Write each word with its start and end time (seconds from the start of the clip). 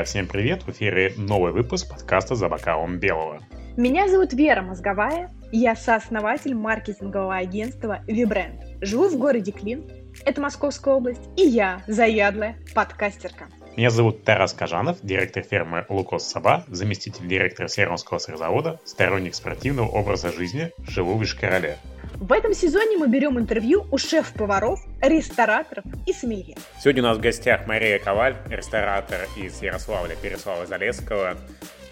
Друзья, 0.00 0.12
всем 0.12 0.28
привет! 0.28 0.62
В 0.62 0.70
эфире 0.70 1.12
новый 1.18 1.52
выпуск 1.52 1.90
подкаста 1.90 2.34
«За 2.34 2.48
бокалом 2.48 2.98
белого». 2.98 3.38
Меня 3.76 4.08
зовут 4.08 4.32
Вера 4.32 4.62
Мозговая, 4.62 5.30
я 5.52 5.76
сооснователь 5.76 6.54
маркетингового 6.54 7.36
агентства 7.36 8.02
«Вибренд». 8.06 8.62
Живу 8.80 9.08
в 9.08 9.18
городе 9.18 9.52
Клин, 9.52 9.90
это 10.24 10.40
Московская 10.40 10.94
область, 10.94 11.20
и 11.36 11.42
я 11.42 11.82
заядлая 11.86 12.56
подкастерка. 12.74 13.48
Меня 13.76 13.90
зовут 13.90 14.24
Тарас 14.24 14.54
Кажанов, 14.54 14.96
директор 15.02 15.42
фермы 15.42 15.84
Лукос 15.90 16.26
Саба, 16.26 16.64
заместитель 16.68 17.28
директора 17.28 17.68
Северного 17.68 18.16
сырзавода, 18.16 18.80
сторонник 18.86 19.34
спортивного 19.34 19.88
образа 19.88 20.32
жизни, 20.32 20.70
живу 20.78 21.18
в 21.18 21.22
Ишкарале. 21.22 21.76
В 22.20 22.32
этом 22.32 22.52
сезоне 22.52 22.98
мы 22.98 23.08
берем 23.08 23.38
интервью 23.38 23.86
у 23.90 23.96
шеф-поваров, 23.96 24.84
рестораторов 25.00 25.86
и 26.06 26.12
сомелье. 26.12 26.54
Сегодня 26.78 27.02
у 27.02 27.06
нас 27.06 27.16
в 27.16 27.20
гостях 27.22 27.66
Мария 27.66 27.98
Коваль, 27.98 28.36
ресторатор 28.50 29.26
из 29.38 29.62
Ярославля, 29.62 30.16
Переслава 30.16 30.66
Залесского, 30.66 31.38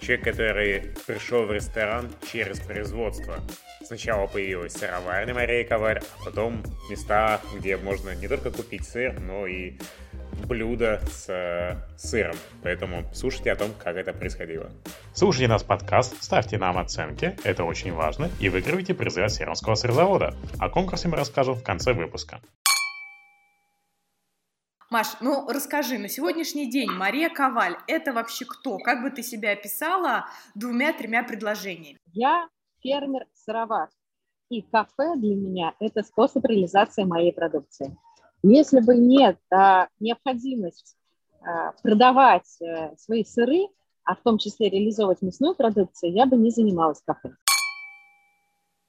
человек, 0.02 0.24
который 0.24 0.82
пришел 1.06 1.46
в 1.46 1.50
ресторан 1.50 2.10
через 2.30 2.60
производство. 2.60 3.36
Сначала 3.82 4.26
появилась 4.26 4.74
сыроварня 4.74 5.32
Мария 5.32 5.64
Коваль, 5.64 6.02
а 6.20 6.24
потом 6.26 6.62
места, 6.90 7.40
где 7.58 7.78
можно 7.78 8.14
не 8.14 8.28
только 8.28 8.50
купить 8.50 8.86
сыр, 8.86 9.18
но 9.18 9.46
и 9.46 9.78
блюдо 10.46 11.00
с 11.06 11.28
э, 11.28 11.76
сыром. 11.96 12.36
Поэтому 12.62 13.04
слушайте 13.12 13.52
о 13.52 13.56
том, 13.56 13.70
как 13.82 13.96
это 13.96 14.12
происходило. 14.12 14.70
Слушайте 15.14 15.48
нас 15.48 15.62
подкаст, 15.62 16.22
ставьте 16.22 16.58
нам 16.58 16.78
оценки, 16.78 17.36
это 17.44 17.64
очень 17.64 17.92
важно, 17.92 18.30
и 18.40 18.48
выигрывайте 18.48 18.94
призы 18.94 19.22
от 19.22 19.32
Серомского 19.32 19.74
сырзавода. 19.74 20.34
О 20.58 20.68
конкурсе 20.68 21.08
мы 21.08 21.16
расскажем 21.16 21.54
в 21.54 21.62
конце 21.62 21.92
выпуска. 21.92 22.40
Маш, 24.90 25.08
ну 25.20 25.46
расскажи, 25.48 25.98
на 25.98 26.08
сегодняшний 26.08 26.70
день 26.70 26.90
Мария 26.90 27.28
Коваль– 27.28 27.76
это 27.86 28.14
вообще 28.14 28.46
кто? 28.46 28.78
Как 28.78 29.02
бы 29.02 29.10
ты 29.10 29.22
себя 29.22 29.52
описала 29.52 30.26
двумя-тремя 30.54 31.24
предложениями? 31.24 31.98
Я 32.14 32.48
фермер-сыровар, 32.82 33.90
и 34.48 34.62
кафе 34.62 35.14
для 35.16 35.34
меня– 35.34 35.74
это 35.80 36.02
способ 36.02 36.44
реализации 36.46 37.04
моей 37.04 37.34
продукции. 37.34 37.94
Если 38.42 38.80
бы 38.80 38.96
нет 38.96 39.38
а, 39.50 39.88
необходимость 39.98 40.96
а, 41.40 41.72
продавать 41.82 42.46
а, 42.62 42.96
свои 42.96 43.24
сыры, 43.24 43.68
а 44.04 44.14
в 44.14 44.22
том 44.22 44.38
числе 44.38 44.70
реализовывать 44.70 45.22
мясную 45.22 45.54
продукцию, 45.54 46.12
я 46.12 46.24
бы 46.24 46.36
не 46.36 46.50
занималась 46.50 47.02
кафе. 47.04 47.34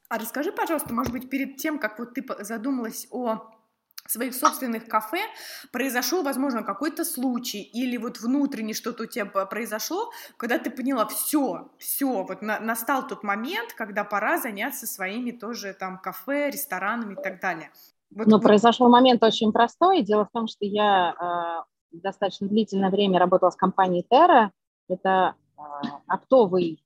А 0.07 0.17
расскажи, 0.17 0.51
пожалуйста, 0.51 0.93
может 0.93 1.11
быть, 1.11 1.29
перед 1.29 1.57
тем, 1.57 1.77
как 1.77 1.99
вот 1.99 2.13
ты 2.13 2.23
задумалась 2.43 3.07
о 3.11 3.51
своих 4.07 4.33
собственных 4.33 4.87
кафе 4.87 5.21
произошел, 5.71 6.23
возможно, 6.23 6.63
какой-то 6.63 7.05
случай 7.05 7.61
или 7.61 7.97
вот 7.97 8.19
внутренне 8.19 8.73
что-то 8.73 9.03
у 9.03 9.05
тебя 9.05 9.25
произошло, 9.25 10.11
когда 10.37 10.57
ты 10.57 10.71
поняла, 10.71 11.05
все, 11.05 11.71
все, 11.77 12.23
вот 12.23 12.41
на, 12.41 12.59
настал 12.59 13.07
тот 13.07 13.23
момент, 13.23 13.73
когда 13.73 14.03
пора 14.03 14.39
заняться 14.39 14.87
своими 14.87 15.31
тоже 15.31 15.73
там 15.73 15.99
кафе, 15.99 16.49
ресторанами 16.49 17.13
и 17.13 17.21
так 17.21 17.39
далее. 17.39 17.71
Вот, 18.11 18.27
ну, 18.27 18.37
вот. 18.37 18.43
произошел 18.43 18.89
момент 18.89 19.23
очень 19.23 19.51
простой. 19.51 20.01
Дело 20.01 20.25
в 20.25 20.31
том, 20.31 20.47
что 20.47 20.65
я 20.65 21.65
э, 21.93 21.97
достаточно 21.97 22.47
длительное 22.47 22.89
время 22.89 23.19
работала 23.19 23.49
с 23.51 23.55
компанией 23.55 24.05
Terra. 24.09 24.49
Это 24.87 25.35
э, 25.57 25.61
оптовый 26.07 26.83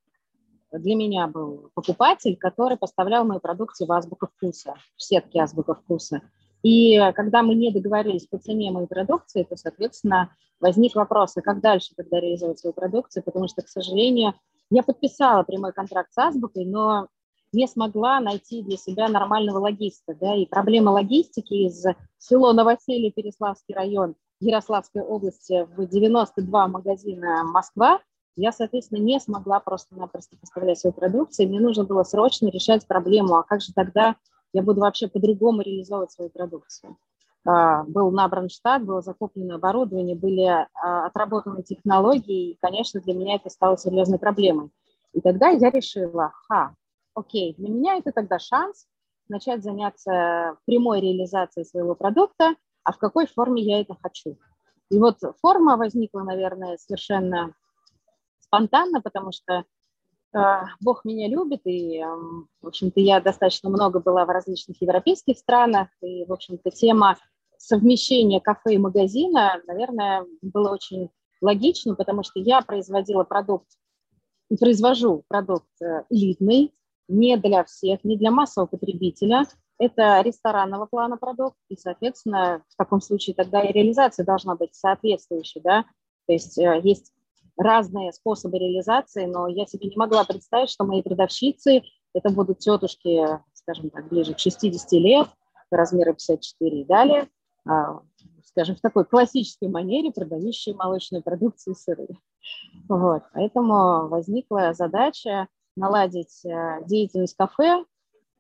для 0.80 0.96
меня 0.96 1.28
был 1.28 1.70
покупатель, 1.76 2.36
который 2.36 2.78
поставлял 2.78 3.26
мою 3.26 3.40
продукцию 3.40 3.88
в 3.88 3.92
Азбука 3.92 4.28
вкуса, 4.28 4.74
в 4.96 5.04
сетке 5.04 5.42
Азбука 5.42 5.76
вкуса. 5.76 6.22
И 6.64 6.98
когда 7.14 7.44
мы 7.44 7.56
не 7.56 7.72
договорились 7.72 8.26
по 8.26 8.38
цене 8.38 8.72
моей 8.72 8.88
продукции, 8.88 9.44
то, 9.44 9.56
соответственно, 9.56 10.34
возник 10.60 10.96
вопрос, 10.96 11.36
а 11.38 11.42
как 11.42 11.62
дальше 11.62 11.94
тогда 11.96 12.20
реализовать 12.20 12.60
свою 12.60 12.74
продукцию, 12.74 13.24
потому 13.24 13.48
что, 13.48 13.62
к 13.62 13.68
сожалению, 13.68 14.34
я 14.70 14.82
подписала 14.82 15.44
прямой 15.44 15.74
контракт 15.74 16.12
с 16.14 16.18
Азбукой, 16.18 16.66
но 16.66 17.08
не 17.54 17.68
смогла 17.68 18.20
найти 18.20 18.62
для 18.64 18.78
себя 18.78 19.08
нормального 19.08 19.60
логиста. 19.60 20.16
Да, 20.20 20.36
и 20.36 20.46
проблема 20.46 20.90
логистики 20.90 21.54
из 21.54 21.86
село 22.18 22.54
Новоселье, 22.54 23.12
Переславский 23.12 23.76
район, 23.76 24.16
Ярославской 24.40 25.02
области 25.02 25.68
в 25.76 25.88
92 25.88 26.68
магазина 26.68 27.44
Москва, 27.44 28.02
я, 28.36 28.52
соответственно, 28.52 29.00
не 29.00 29.20
смогла 29.20 29.60
просто-напросто 29.60 30.38
поставлять 30.38 30.80
свою 30.80 30.94
продукцию. 30.94 31.50
Мне 31.50 31.60
нужно 31.60 31.84
было 31.84 32.04
срочно 32.04 32.48
решать 32.48 32.88
проблему, 32.88 33.36
а 33.36 33.44
как 33.44 33.62
же 33.62 33.74
тогда 33.74 34.16
я 34.54 34.64
буду 34.64 34.82
вообще 34.82 35.08
по-другому 35.08 35.62
реализовывать 35.62 36.12
свою 36.12 36.32
продукцию. 36.32 36.98
А, 37.46 37.84
был 37.84 38.10
набран 38.12 38.50
штат, 38.50 38.84
было 38.84 39.02
закуплено 39.02 39.56
оборудование, 39.56 40.16
были 40.16 40.46
а, 40.46 40.68
отработаны 41.06 41.62
технологии, 41.62 42.52
и, 42.52 42.58
конечно, 42.60 43.02
для 43.02 43.14
меня 43.14 43.36
это 43.36 43.50
стало 43.50 43.78
серьезной 43.78 44.18
проблемой. 44.18 44.72
И 45.14 45.22
тогда 45.22 45.50
я 45.50 45.70
решила, 45.70 46.32
ха, 46.48 46.74
окей, 47.14 47.56
для 47.58 47.70
меня 47.70 47.98
это 47.98 48.12
тогда 48.12 48.40
шанс 48.40 48.88
начать 49.30 49.64
заняться 49.64 50.58
прямой 50.66 51.02
реализацией 51.02 51.66
своего 51.66 51.96
продукта, 51.96 52.56
а 52.84 52.92
в 52.92 52.98
какой 52.98 53.28
форме 53.28 53.64
я 53.64 53.82
это 53.82 53.96
хочу. 54.02 54.38
И 54.90 55.00
вот 55.00 55.20
форма 55.42 55.78
возникла, 55.78 56.22
наверное, 56.22 56.78
совершенно 56.78 57.54
спонтанно, 58.40 59.02
потому 59.02 59.32
что 59.32 59.64
э, 60.34 60.40
Бог 60.82 61.06
меня 61.06 61.28
любит, 61.28 61.62
и, 61.66 62.00
э, 62.00 62.06
в 62.62 62.68
общем-то, 62.68 63.00
я 63.00 63.22
достаточно 63.22 63.70
много 63.70 64.00
была 64.00 64.26
в 64.26 64.30
различных 64.30 64.82
европейских 64.82 65.38
странах, 65.38 65.88
и, 66.02 66.26
в 66.26 66.34
общем-то, 66.34 66.70
тема 66.70 67.18
совмещения 67.58 68.40
кафе 68.40 68.76
и 68.76 68.78
магазина, 68.78 69.62
наверное, 69.66 70.26
было 70.42 70.74
очень 70.74 71.10
логично, 71.42 71.96
потому 71.96 72.24
что 72.24 72.40
я 72.40 72.62
производила 72.62 73.24
продукт 73.24 73.68
и 74.50 74.58
произвожу 74.58 75.24
продукт 75.28 75.82
э, 75.82 76.04
элитный, 76.10 76.74
не 77.08 77.38
для 77.38 77.64
всех, 77.64 78.04
не 78.04 78.18
для 78.18 78.32
массового 78.32 78.68
потребителя. 78.68 79.46
Это 79.80 80.22
ресторанного 80.22 80.86
плана 80.86 81.18
продукт, 81.18 81.58
и, 81.70 81.76
соответственно, 81.76 82.64
в 82.70 82.76
таком 82.78 83.02
случае 83.02 83.36
тогда 83.36 83.62
и 83.62 83.74
реализация 83.74 84.26
должна 84.26 84.56
быть 84.56 84.76
соответствующей, 84.76 85.62
да, 85.62 85.86
то 86.28 86.34
есть 86.34 86.58
э, 86.58 86.80
есть 86.84 87.12
разные 87.58 88.12
способы 88.14 88.60
реализации, 88.60 89.26
но 89.26 89.48
я 89.48 89.66
себе 89.66 89.90
не 89.90 89.96
могла 89.96 90.24
представить, 90.24 90.70
что 90.70 90.86
мои 90.86 91.02
продавщицы 91.02 91.82
это 92.14 92.30
будут 92.30 92.60
тетушки, 92.60 93.28
скажем 93.54 93.90
так, 93.90 94.08
ближе 94.10 94.34
к 94.34 94.40
60 94.40 94.92
лет, 94.94 95.28
размера 95.72 96.14
54 96.14 96.82
и 96.82 96.86
далее, 96.86 97.28
а, 97.68 98.02
скажем, 98.46 98.76
в 98.76 98.82
такой 98.82 99.06
классической 99.06 99.70
манере, 99.70 100.12
продающие 100.12 100.76
молочную 100.76 101.24
продукцию 101.24 101.74
и 101.74 101.78
сыры. 101.78 102.08
Вот. 102.88 103.24
Поэтому 103.34 104.08
возникла 104.08 104.74
задача 104.74 105.48
наладить 105.76 106.46
э, 106.46 106.86
деятельность 106.86 107.36
кафе, 107.36 107.84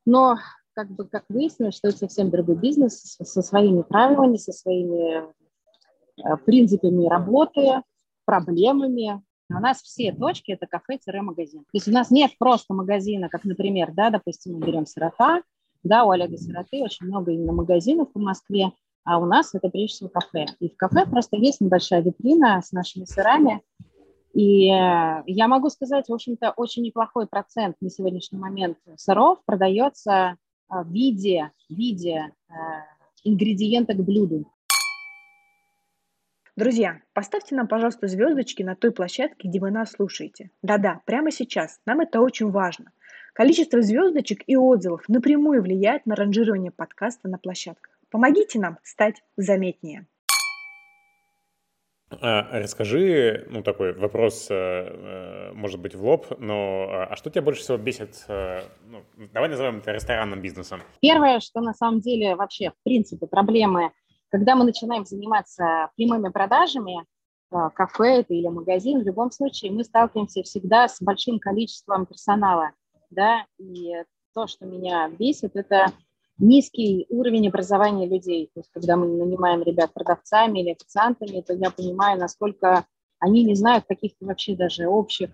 но 0.05 0.37
как 0.73 0.89
бы 0.89 1.05
как 1.05 1.25
выяснилось, 1.29 1.75
что 1.75 1.89
это 1.89 1.99
совсем 1.99 2.29
другой 2.29 2.55
бизнес 2.55 3.17
со 3.21 3.41
своими 3.41 3.81
правилами, 3.81 4.37
со 4.37 4.51
своими 4.51 5.21
э, 5.21 6.37
принципами 6.45 7.07
работы, 7.07 7.81
проблемами. 8.25 9.21
У 9.49 9.59
нас 9.59 9.81
все 9.81 10.13
точки– 10.13 10.51
это 10.53 10.67
кафе-магазин. 10.67 11.61
То 11.61 11.73
есть 11.73 11.87
у 11.87 11.91
нас 11.91 12.09
нет 12.09 12.31
просто 12.39 12.73
магазина, 12.73 13.29
как, 13.29 13.43
например, 13.43 13.91
да, 13.93 14.09
допустим, 14.09 14.53
мы 14.53 14.65
берем 14.65 14.85
«Сирота», 14.85 15.41
да, 15.83 16.05
у 16.05 16.11
Олега 16.11 16.37
«Сироты» 16.37 16.81
очень 16.81 17.07
много 17.07 17.31
именно 17.31 17.51
магазинов 17.51 18.09
в 18.13 18.19
Москве, 18.19 18.71
а 19.03 19.19
у 19.19 19.25
нас 19.25 19.53
это 19.53 19.69
прежде 19.69 19.95
всего 19.95 20.09
кафе. 20.09 20.45
И 20.59 20.69
в 20.69 20.77
кафе 20.77 21.05
просто 21.05 21.35
есть 21.35 21.59
небольшая 21.61 22.01
витрина 22.01 22.61
с 22.61 22.71
нашими 22.71 23.03
сырами, 23.03 23.61
и 24.33 24.67
э, 24.67 25.23
я 25.27 25.47
могу 25.47 25.69
сказать, 25.69 26.09
в 26.09 26.13
общем-то, 26.13 26.53
очень 26.57 26.81
неплохой 26.81 27.27
процент 27.27 27.77
на 27.81 27.89
сегодняшний 27.89 28.39
момент 28.39 28.79
сыров 28.97 29.39
продается 29.45 30.11
э, 30.11 30.35
в 30.69 30.91
виде, 30.91 31.51
в 31.69 31.73
виде 31.73 32.31
э, 32.49 32.53
ингредиента 33.23 33.93
к 33.93 34.03
блюду. 34.03 34.51
Друзья, 36.55 37.01
поставьте 37.13 37.55
нам, 37.55 37.67
пожалуйста, 37.67 38.07
звездочки 38.07 38.63
на 38.63 38.75
той 38.75 38.91
площадке, 38.91 39.47
где 39.47 39.59
вы 39.59 39.71
нас 39.71 39.91
слушаете. 39.91 40.49
Да-да, 40.61 41.01
прямо 41.05 41.31
сейчас. 41.31 41.79
Нам 41.85 42.01
это 42.01 42.19
очень 42.19 42.49
важно. 42.49 42.91
Количество 43.33 43.81
звездочек 43.81 44.43
и 44.47 44.55
отзывов 44.55 45.07
напрямую 45.09 45.61
влияет 45.61 46.05
на 46.05 46.15
ранжирование 46.15 46.71
подкаста 46.71 47.27
на 47.27 47.37
площадках. 47.37 47.99
Помогите 48.09 48.59
нам 48.59 48.77
стать 48.83 49.23
заметнее. 49.37 50.05
А, 52.21 52.59
расскажи, 52.59 53.45
ну, 53.49 53.63
такой 53.63 53.93
вопрос, 53.93 54.47
э, 54.49 54.53
э, 54.55 55.51
может 55.53 55.79
быть, 55.79 55.95
в 55.95 56.03
лоб, 56.03 56.27
но 56.39 56.87
а, 56.89 57.05
а 57.05 57.15
что 57.15 57.29
тебя 57.29 57.41
больше 57.41 57.61
всего 57.61 57.77
бесит, 57.77 58.25
э, 58.27 58.61
ну, 58.87 59.03
давай 59.33 59.49
назовем 59.49 59.77
это 59.77 59.91
ресторанным 59.91 60.41
бизнесом? 60.41 60.81
Первое, 61.01 61.39
что 61.39 61.61
на 61.61 61.73
самом 61.73 62.01
деле 62.01 62.35
вообще, 62.35 62.71
в 62.71 62.83
принципе, 62.83 63.27
проблемы, 63.27 63.91
когда 64.29 64.55
мы 64.55 64.65
начинаем 64.65 65.05
заниматься 65.05 65.89
прямыми 65.95 66.29
продажами, 66.29 67.05
кафе 67.75 68.21
это 68.21 68.33
или 68.33 68.47
магазин, 68.47 69.01
в 69.01 69.05
любом 69.05 69.29
случае 69.29 69.71
мы 69.71 69.83
сталкиваемся 69.83 70.41
всегда 70.41 70.87
с 70.87 70.99
большим 70.99 71.39
количеством 71.39 72.07
персонала, 72.07 72.71
да, 73.11 73.45
и 73.59 73.93
то, 74.33 74.47
что 74.47 74.65
меня 74.65 75.07
бесит, 75.09 75.55
это 75.55 75.91
низкий 76.37 77.05
уровень 77.09 77.47
образования 77.47 78.07
людей. 78.07 78.49
То 78.53 78.59
есть, 78.59 78.69
когда 78.71 78.95
мы 78.97 79.07
нанимаем 79.07 79.63
ребят 79.63 79.93
продавцами 79.93 80.59
или 80.59 80.71
официантами, 80.71 81.41
то 81.41 81.53
я 81.53 81.69
понимаю, 81.71 82.19
насколько 82.19 82.85
они 83.19 83.43
не 83.43 83.55
знают 83.55 83.85
каких-то 83.87 84.25
вообще 84.25 84.55
даже 84.55 84.87
общих 84.87 85.29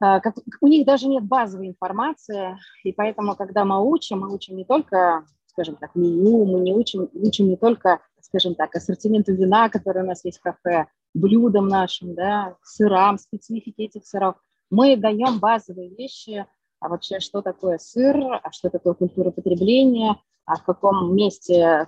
как, 0.00 0.34
у 0.60 0.68
них 0.68 0.86
даже 0.86 1.08
нет 1.08 1.24
базовой 1.24 1.68
информации, 1.68 2.56
и 2.84 2.92
поэтому, 2.92 3.34
когда 3.34 3.64
мы 3.64 3.84
учим, 3.84 4.20
мы 4.20 4.32
учим 4.32 4.56
не 4.56 4.64
только, 4.64 5.24
скажем 5.46 5.76
так, 5.76 5.94
меню, 5.94 6.44
мы 6.44 6.60
не 6.60 6.72
учим, 6.72 7.08
учим 7.12 7.48
не 7.48 7.56
только, 7.56 8.00
скажем 8.20 8.54
так, 8.54 8.74
ассортименту 8.76 9.34
вина, 9.34 9.68
который 9.68 10.04
у 10.04 10.06
нас 10.06 10.24
есть 10.24 10.38
в 10.38 10.42
кафе, 10.42 10.86
блюдам 11.14 11.66
нашим, 11.66 12.14
да, 12.14 12.56
сырам, 12.62 13.18
специфике 13.18 13.84
этих 13.84 14.06
сыров. 14.06 14.36
Мы 14.70 14.96
даем 14.96 15.40
базовые 15.40 15.88
вещи, 15.88 16.46
а 16.80 16.88
вообще, 16.88 17.20
что 17.20 17.42
такое 17.42 17.78
сыр, 17.78 18.16
а 18.42 18.52
что 18.52 18.70
такое 18.70 18.94
культура 18.94 19.30
потребления, 19.30 20.16
а 20.44 20.56
в 20.56 20.64
каком 20.64 21.14
месте 21.14 21.86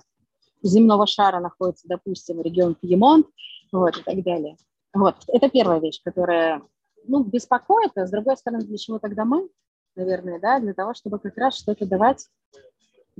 земного 0.61 1.07
шара 1.07 1.39
находится, 1.39 1.87
допустим, 1.87 2.41
регион 2.41 2.75
Пьемонт, 2.75 3.27
вот, 3.71 3.97
и 3.97 4.03
так 4.03 4.23
далее. 4.23 4.57
Вот, 4.93 5.15
это 5.27 5.49
первая 5.49 5.79
вещь, 5.79 6.01
которая, 6.03 6.61
ну, 7.05 7.23
беспокоит, 7.23 7.91
а 7.97 8.05
с 8.05 8.11
другой 8.11 8.37
стороны, 8.37 8.63
для 8.65 8.77
чего 8.77 8.99
тогда 8.99 9.25
мы, 9.25 9.49
наверное, 9.95 10.39
да, 10.39 10.59
для 10.59 10.73
того, 10.73 10.93
чтобы 10.93 11.19
как 11.19 11.37
раз 11.37 11.57
что-то 11.57 11.85
давать, 11.85 12.27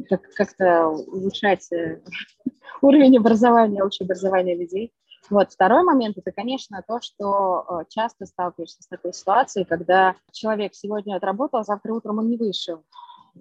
как- 0.09 0.29
как-то 0.35 0.89
улучшать 0.89 1.71
э, 1.71 2.01
уровень 2.81 3.17
образования, 3.17 3.83
общее 3.83 4.05
образование 4.05 4.55
людей. 4.55 4.93
Вот. 5.31 5.51
Второй 5.51 5.83
момент– 5.83 6.17
это, 6.19 6.31
конечно, 6.31 6.83
то, 6.85 6.99
что 7.01 7.65
э, 7.67 7.85
часто 7.89 8.25
сталкиваешься 8.25 8.83
с 8.83 8.87
такой 8.87 9.13
ситуацией, 9.13 9.65
когда 9.65 10.15
человек 10.31 10.75
сегодня 10.75 11.15
отработал, 11.15 11.61
а 11.61 11.63
завтра 11.63 11.93
утром 11.93 12.19
он 12.19 12.29
не 12.29 12.35
вышел 12.35 12.83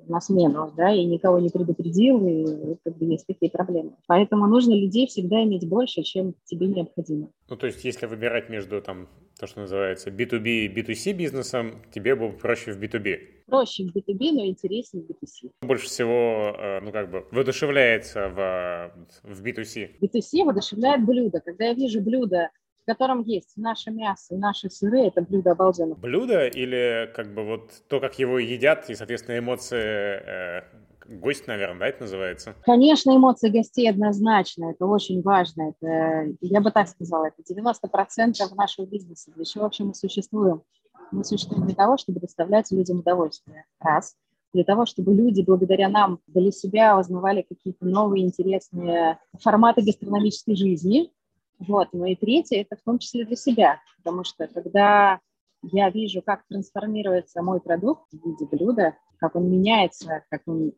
на 0.06 0.20
смену, 0.20 0.72
да, 0.76 0.92
и 0.92 1.04
никого 1.04 1.40
не 1.40 1.48
предупредил, 1.48 2.24
и 2.24 2.76
как 2.84 2.96
бы 2.96 3.06
есть 3.06 3.26
такие 3.26 3.50
проблемы. 3.50 3.96
Поэтому 4.06 4.46
нужно 4.46 4.72
людей 4.72 5.08
всегда 5.08 5.42
иметь 5.42 5.68
больше, 5.68 6.02
чем 6.02 6.34
тебе 6.44 6.68
необходимо. 6.68 7.28
Ну, 7.48 7.56
то 7.56 7.66
есть, 7.66 7.84
если 7.84 8.06
выбирать 8.06 8.48
между 8.48 8.80
там 8.80 9.08
то, 9.40 9.46
что 9.46 9.60
называется 9.60 10.10
B2B 10.10 10.66
и 10.66 10.68
B2C 10.68 11.14
бизнесом, 11.14 11.82
тебе 11.90 12.14
было 12.14 12.30
проще 12.30 12.72
в 12.72 12.78
B2B? 12.78 13.46
Проще 13.46 13.84
в 13.84 13.96
B2B, 13.96 14.32
но 14.32 14.44
интереснее 14.44 15.02
в 15.02 15.10
B2C. 15.10 15.50
Больше 15.62 15.86
всего, 15.86 16.54
э, 16.58 16.80
ну, 16.80 16.92
как 16.92 17.10
бы, 17.10 17.26
воодушевляется 17.30 18.28
в, 18.28 18.92
в 19.22 19.42
B2C? 19.42 19.98
B2C 19.98 20.44
воодушевляет 20.44 21.06
блюдо. 21.06 21.40
Когда 21.40 21.64
я 21.68 21.74
вижу 21.74 22.02
блюдо, 22.02 22.50
в 22.82 22.84
котором 22.84 23.22
есть 23.22 23.56
наше 23.56 23.90
мясо 23.90 24.36
наши 24.36 24.68
сыры, 24.68 25.06
это 25.06 25.22
блюдо 25.22 25.52
обалденно. 25.52 25.94
Блюдо 25.94 26.46
или 26.46 27.10
как 27.16 27.32
бы 27.32 27.42
вот 27.44 27.72
то, 27.88 27.98
как 27.98 28.18
его 28.18 28.38
едят, 28.38 28.90
и, 28.90 28.94
соответственно, 28.94 29.38
эмоции 29.38 29.78
э, 29.78 30.62
гость, 31.10 31.46
наверное, 31.46 31.80
да, 31.80 31.86
это 31.88 32.02
называется? 32.02 32.54
Конечно, 32.62 33.14
эмоции 33.14 33.50
гостей 33.50 33.90
однозначно, 33.90 34.70
это 34.70 34.86
очень 34.86 35.22
важно. 35.22 35.74
Это, 35.80 36.34
я 36.40 36.60
бы 36.60 36.70
так 36.70 36.88
сказала, 36.88 37.26
это 37.26 37.42
90% 37.42 38.54
нашего 38.54 38.86
бизнеса. 38.86 39.32
Для 39.34 39.44
чего 39.44 39.64
вообще 39.64 39.84
мы 39.84 39.94
существуем? 39.94 40.62
Мы 41.10 41.24
существуем 41.24 41.66
для 41.66 41.74
того, 41.74 41.96
чтобы 41.96 42.20
доставлять 42.20 42.70
людям 42.70 43.00
удовольствие. 43.00 43.64
Раз. 43.80 44.14
Для 44.52 44.64
того, 44.64 44.86
чтобы 44.86 45.14
люди 45.14 45.42
благодаря 45.42 45.88
нам 45.88 46.20
для 46.26 46.50
себя 46.50 46.98
узнавали 46.98 47.42
какие-то 47.42 47.84
новые 47.86 48.24
интересные 48.24 49.18
форматы 49.40 49.82
гастрономической 49.82 50.56
жизни. 50.56 51.12
Вот. 51.58 51.88
Ну 51.92 52.04
и 52.06 52.14
третье, 52.14 52.62
это 52.62 52.76
в 52.76 52.82
том 52.82 52.98
числе 52.98 53.24
для 53.24 53.36
себя, 53.36 53.80
потому 53.98 54.24
что 54.24 54.48
когда 54.48 55.20
я 55.62 55.90
вижу, 55.90 56.22
как 56.22 56.46
трансформируется 56.48 57.42
мой 57.42 57.60
продукт 57.60 58.10
в 58.12 58.26
виде 58.26 58.46
блюда, 58.50 58.96
как 59.18 59.36
он 59.36 59.50
меняется, 59.50 60.24
как 60.30 60.42
он 60.46 60.72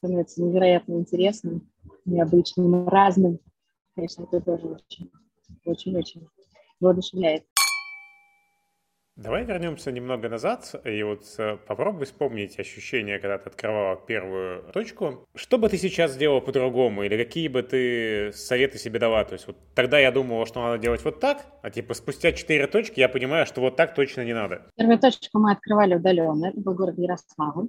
становится 0.00 0.42
невероятно 0.42 0.94
интересным, 0.94 1.70
необычным, 2.06 2.88
разным, 2.88 3.38
конечно, 3.94 4.24
это 4.24 4.40
тоже 4.40 4.66
очень, 4.66 5.10
очень-очень 5.66 6.26
воодушевляет. 6.80 7.44
Давай 9.16 9.44
вернемся 9.44 9.92
немного 9.92 10.30
назад 10.30 10.74
и 10.86 11.02
вот 11.02 11.24
э, 11.36 11.58
попробуй 11.66 12.06
вспомнить 12.06 12.58
ощущения, 12.58 13.18
когда 13.18 13.36
ты 13.36 13.50
открывала 13.50 13.96
первую 13.96 14.62
точку. 14.72 15.26
Что 15.34 15.58
бы 15.58 15.68
ты 15.68 15.76
сейчас 15.76 16.12
сделала 16.12 16.40
по-другому 16.40 17.02
или 17.02 17.22
какие 17.22 17.48
бы 17.48 17.62
ты 17.62 18.32
советы 18.32 18.78
себе 18.78 18.98
дала? 18.98 19.22
То 19.26 19.34
есть 19.34 19.46
вот 19.46 19.58
тогда 19.74 19.98
я 19.98 20.10
думала, 20.10 20.46
что 20.46 20.62
надо 20.62 20.78
делать 20.78 21.04
вот 21.04 21.20
так, 21.20 21.44
а 21.60 21.68
типа 21.68 21.92
спустя 21.92 22.32
четыре 22.32 22.66
точки 22.66 23.00
я 23.00 23.10
понимаю, 23.10 23.44
что 23.44 23.60
вот 23.60 23.76
так 23.76 23.94
точно 23.94 24.24
не 24.24 24.32
надо. 24.32 24.70
Первую 24.76 24.98
точку 24.98 25.38
мы 25.38 25.52
открывали 25.52 25.96
удаленно, 25.96 26.46
это 26.46 26.60
был 26.60 26.72
город 26.72 26.94
Ярославль. 26.96 27.68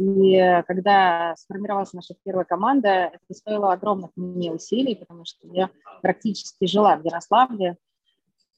И 0.00 0.62
когда 0.66 1.34
сформировалась 1.36 1.92
наша 1.92 2.14
первая 2.24 2.46
команда, 2.46 2.88
это 3.12 3.34
стоило 3.34 3.72
огромных 3.72 4.10
мне 4.16 4.50
усилий, 4.50 4.94
потому 4.96 5.26
что 5.26 5.46
я 5.52 5.68
практически 6.00 6.64
жила 6.64 6.96
в 6.96 7.04
Ярославле, 7.04 7.76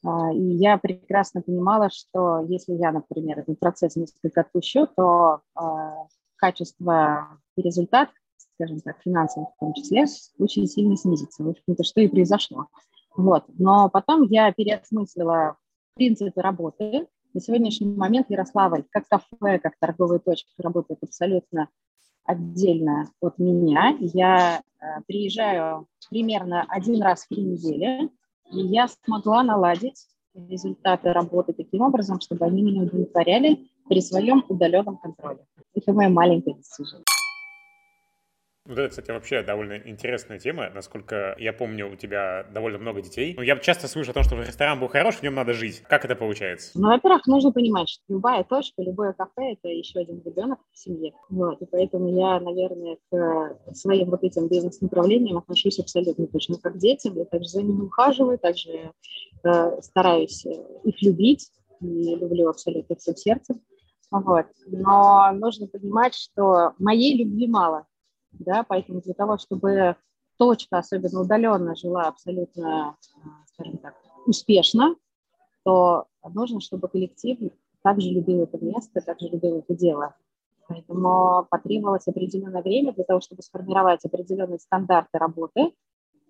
а, 0.05 0.33
и 0.33 0.41
я 0.41 0.79
прекрасно 0.79 1.43
понимала, 1.43 1.91
что 1.91 2.45
если 2.49 2.75
я, 2.75 2.93
например, 2.93 3.41
этот 3.41 3.59
процесс 3.59 3.97
несколько 3.97 4.43
отпущу, 4.43 4.87
то 4.97 5.41
а, 5.55 6.07
качество 6.37 7.41
и 7.57 7.63
результат, 7.63 8.11
скажем 8.55 8.81
так, 8.81 9.01
финансовых 9.03 9.51
в 9.57 9.59
том 9.59 9.75
числе, 9.75 10.05
очень 10.39 10.67
сильно 10.67 10.97
снизится. 10.97 11.43
В 11.43 11.49
общем-то, 11.49 11.85
что 11.85 12.01
и 12.01 12.09
произошло. 12.09 12.67
Вот. 13.17 13.45
Но 13.59 13.89
потом 13.89 14.23
я 14.23 14.53
переосмыслила 14.53 15.57
принципы 15.95 16.41
работы. 16.41 17.07
На 17.35 17.41
сегодняшний 17.41 17.87
момент 17.87 18.29
Ярославль 18.29 18.85
как 18.91 19.09
кафе, 19.09 19.59
как 19.59 19.79
торговая 19.79 20.19
точка 20.19 20.51
работает 20.59 21.03
абсолютно 21.03 21.69
отдельно 22.25 23.11
от 23.21 23.39
меня. 23.39 23.97
Я 24.01 24.61
э, 24.61 24.85
приезжаю 25.07 25.87
примерно 26.11 26.67
один 26.69 27.01
раз 27.03 27.25
в 27.25 27.29
три 27.29 27.43
недели, 27.43 28.11
и 28.51 28.61
я 28.61 28.87
смогла 28.89 29.43
наладить 29.43 30.07
результаты 30.35 31.13
работы 31.13 31.55
таким 31.55 31.81
образом, 31.83 32.21
чтобы 32.21 32.45
они 32.45 32.63
меня 32.63 32.83
удовлетворяли 32.83 33.67
при 33.89 34.01
своем 34.03 34.45
удаленном 34.49 34.99
контроле. 34.99 35.47
Это 35.75 35.93
моя 35.93 36.11
маленькая 36.11 36.55
достижение. 36.55 37.05
Вот 38.65 38.79
это, 38.79 38.91
кстати, 38.91 39.11
вообще 39.11 39.43
довольно 39.43 39.77
интересная 39.77 40.39
тема. 40.39 40.71
Насколько 40.71 41.35
я 41.39 41.53
помню, 41.53 41.93
у 41.93 41.97
тебя 41.97 42.47
довольно 42.55 42.79
много 42.79 43.03
детей. 43.03 43.35
Ну, 43.37 43.43
я 43.43 43.57
часто 43.57 43.89
слышу 43.89 44.13
о 44.13 44.15
том, 44.15 44.23
что 44.23 44.41
ресторан 44.41 44.79
был 44.79 44.87
хорош, 44.87 45.17
в 45.17 45.23
нем 45.25 45.35
надо 45.35 45.53
жить. 45.53 45.83
Как 45.89 46.05
это 46.05 46.15
получается? 46.15 46.71
Ну, 46.75 46.89
во-первых, 46.89 47.27
нужно 47.27 47.51
понимать, 47.51 47.89
что 47.89 48.03
любая 48.09 48.45
точка, 48.45 48.83
любое 48.83 49.15
кафе– 49.15 49.53
это 49.63 49.69
еще 49.69 49.99
один 49.99 50.23
ребенок 50.25 50.61
в 50.73 50.79
семье. 50.79 51.13
Вот, 51.29 51.61
и 51.61 51.67
поэтому 51.67 52.09
я, 52.17 52.39
наверное, 52.39 52.99
к 53.11 53.75
своим 53.75 54.11
вот 54.11 54.23
этим 54.23 54.47
бизнес-направлениям 54.47 55.39
отношусь 55.39 55.81
абсолютно 55.81 56.29
точно 56.29 56.57
как 56.63 56.75
к 56.75 56.79
детям. 56.79 57.17
Я 57.17 57.25
также 57.25 57.49
за 57.49 57.63
ними 57.63 57.83
ухаживаю, 57.83 58.39
также 58.39 58.93
э, 59.43 59.81
стараюсь 59.83 60.47
их 60.47 61.03
любить 61.03 61.51
и 61.81 62.15
люблю 62.15 62.49
абсолютно 62.49 62.95
всем 62.95 63.17
сердцем. 63.17 63.61
Вот. 64.13 64.47
Но 64.67 65.33
нужно 65.33 65.67
понимать, 65.67 66.15
что 66.15 66.75
моей 66.79 67.17
любви 67.17 67.49
мало 67.49 67.87
да, 68.33 68.65
поэтому 68.65 69.01
для 69.01 69.15
того, 69.15 69.39
чтобы 69.39 69.97
точка, 70.39 70.79
особенно 70.79 71.21
удаленно, 71.21 71.75
жила 71.77 72.03
абсолютно, 72.03 72.97
скажем 73.47 73.79
так, 73.79 73.95
успешно, 74.27 74.97
то 75.65 76.07
нужно, 76.35 76.61
чтобы 76.61 76.89
коллектив 76.89 77.53
также 77.83 78.11
любил 78.11 78.43
это 78.43 78.59
место, 78.59 79.01
также 79.01 79.29
любил 79.29 79.59
это 79.59 79.75
дело. 79.75 80.15
Поэтому 80.69 81.47
потребовалось 81.51 82.07
определенное 82.07 82.63
время 82.63 82.93
для 82.93 83.05
того, 83.05 83.21
чтобы 83.21 83.43
сформировать 83.43 84.05
определенные 84.05 84.59
стандарты 84.59 85.19
работы 85.19 85.75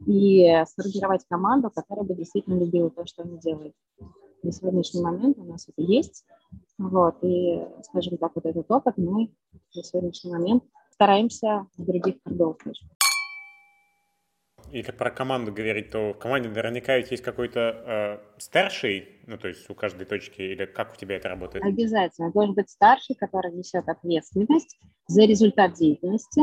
и 0.06 0.62
сформировать 0.66 1.24
команду, 1.28 1.70
которая 1.70 2.04
бы 2.04 2.14
действительно 2.14 2.58
любила 2.58 2.90
то, 2.90 3.06
что 3.06 3.22
они 3.22 3.38
делают. 3.38 3.74
На 4.42 4.50
сегодняшний 4.50 5.02
момент 5.02 5.38
у 5.38 5.44
нас 5.44 5.68
это 5.68 5.80
есть. 5.82 6.24
Вот, 6.76 7.16
и, 7.22 7.64
скажем 7.84 8.16
так, 8.16 8.32
вот 8.34 8.44
этот 8.44 8.68
опыт 8.70 8.98
мы 8.98 9.32
на 9.74 9.82
сегодняшний 9.82 10.32
момент 10.32 10.64
стараемся 11.02 11.66
в 11.76 11.84
других 11.84 12.22
торговых 12.22 12.58
точках. 12.58 12.88
Если 14.70 14.92
про 14.92 15.10
команду 15.10 15.52
говорить, 15.52 15.90
то 15.90 16.12
в 16.12 16.18
команде 16.18 16.48
наверняка 16.48 16.96
ведь 16.96 17.10
есть 17.10 17.24
какой-то 17.24 17.60
э, 17.60 18.18
старший, 18.38 19.20
ну 19.26 19.36
то 19.36 19.48
есть 19.48 19.68
у 19.68 19.74
каждой 19.74 20.06
точки, 20.06 20.40
или 20.40 20.64
как 20.64 20.94
у 20.94 20.96
тебя 20.96 21.16
это 21.16 21.28
работает? 21.28 21.64
Обязательно. 21.64 22.30
Должен 22.30 22.54
быть 22.54 22.70
старший, 22.70 23.16
который 23.16 23.52
несет 23.52 23.88
ответственность 23.88 24.78
за 25.08 25.22
результат 25.22 25.74
деятельности. 25.74 26.40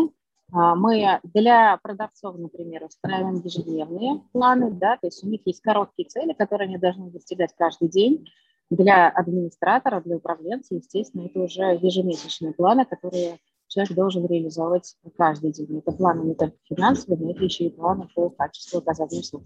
А, 0.51 0.75
мы 0.75 1.19
для 1.23 1.77
продавцов, 1.81 2.37
например, 2.37 2.83
устраиваем 2.83 3.41
ежедневные 3.41 4.21
планы, 4.33 4.71
да, 4.71 4.97
то 4.97 5.07
есть 5.07 5.23
у 5.23 5.27
них 5.27 5.41
есть 5.45 5.61
короткие 5.61 6.09
цели, 6.09 6.33
которые 6.33 6.67
они 6.67 6.77
должны 6.77 7.09
достигать 7.09 7.53
каждый 7.57 7.87
день. 7.87 8.27
Для 8.69 9.09
администратора, 9.09 10.01
для 10.01 10.17
управленца, 10.17 10.75
естественно, 10.75 11.25
это 11.25 11.39
уже 11.39 11.61
ежемесячные 11.81 12.53
планы, 12.53 12.85
которые 12.85 13.39
человек 13.69 13.93
должен 13.93 14.25
реализовывать 14.25 14.97
каждый 15.17 15.51
день. 15.51 15.79
Это 15.79 15.91
планы 15.91 16.27
не 16.27 16.35
только 16.35 16.55
финансовые, 16.67 17.19
но 17.23 17.31
это 17.31 17.43
еще 17.43 17.65
и 17.65 17.69
планы 17.69 18.07
по 18.13 18.29
качеству 18.29 18.79
оказания 18.79 19.19
услуг. 19.19 19.43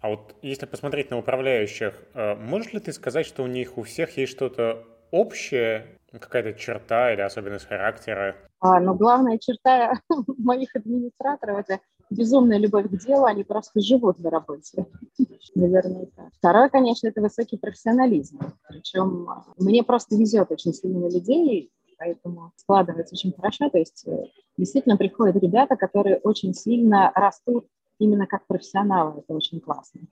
А 0.00 0.10
вот 0.10 0.34
если 0.42 0.66
посмотреть 0.66 1.10
на 1.10 1.18
управляющих, 1.18 1.94
э, 2.14 2.34
можешь 2.36 2.72
ли 2.72 2.80
ты 2.80 2.92
сказать, 2.92 3.26
что 3.26 3.42
у 3.42 3.46
них 3.46 3.78
у 3.78 3.82
всех 3.82 4.16
есть 4.16 4.32
что-то 4.32 4.84
общее, 5.10 5.98
какая-то 6.12 6.54
черта 6.54 7.12
или 7.12 7.20
особенность 7.20 7.66
характера? 7.66 8.36
А, 8.60 8.80
но 8.80 8.94
главная 8.94 9.38
черта 9.38 9.92
моих 10.38 10.74
администраторов– 10.74 11.58
это 11.68 11.80
безумная 12.10 12.58
любовь 12.58 12.88
к 12.88 12.96
делу, 12.96 13.24
они 13.24 13.44
просто 13.44 13.80
живут 13.80 14.18
на 14.18 14.30
работе. 14.30 14.86
Наверное, 15.54 16.06
так. 16.16 16.28
Второе, 16.34 16.68
конечно, 16.68 17.08
это 17.08 17.20
высокий 17.20 17.58
профессионализм. 17.58 18.38
Причем 18.68 19.28
мне 19.58 19.82
просто 19.82 20.16
везет 20.16 20.50
очень 20.50 20.72
сильно 20.72 21.00
на 21.00 21.12
людей, 21.12 21.72
поэтому 21.98 22.52
складывается 22.56 23.14
очень 23.14 23.32
хорошо. 23.32 23.68
То 23.70 23.78
есть 23.78 24.06
э, 24.06 24.24
действительно 24.56 24.96
приходят 24.96 25.36
ребята, 25.36 25.76
которые 25.76 26.16
очень 26.18 26.54
сильно 26.54 27.12
растут 27.14 27.66
именно 27.98 28.26
как 28.26 28.46
профессионалы. 28.46 29.20
Это 29.20 29.34
очень 29.34 29.60
классно. 29.60 30.02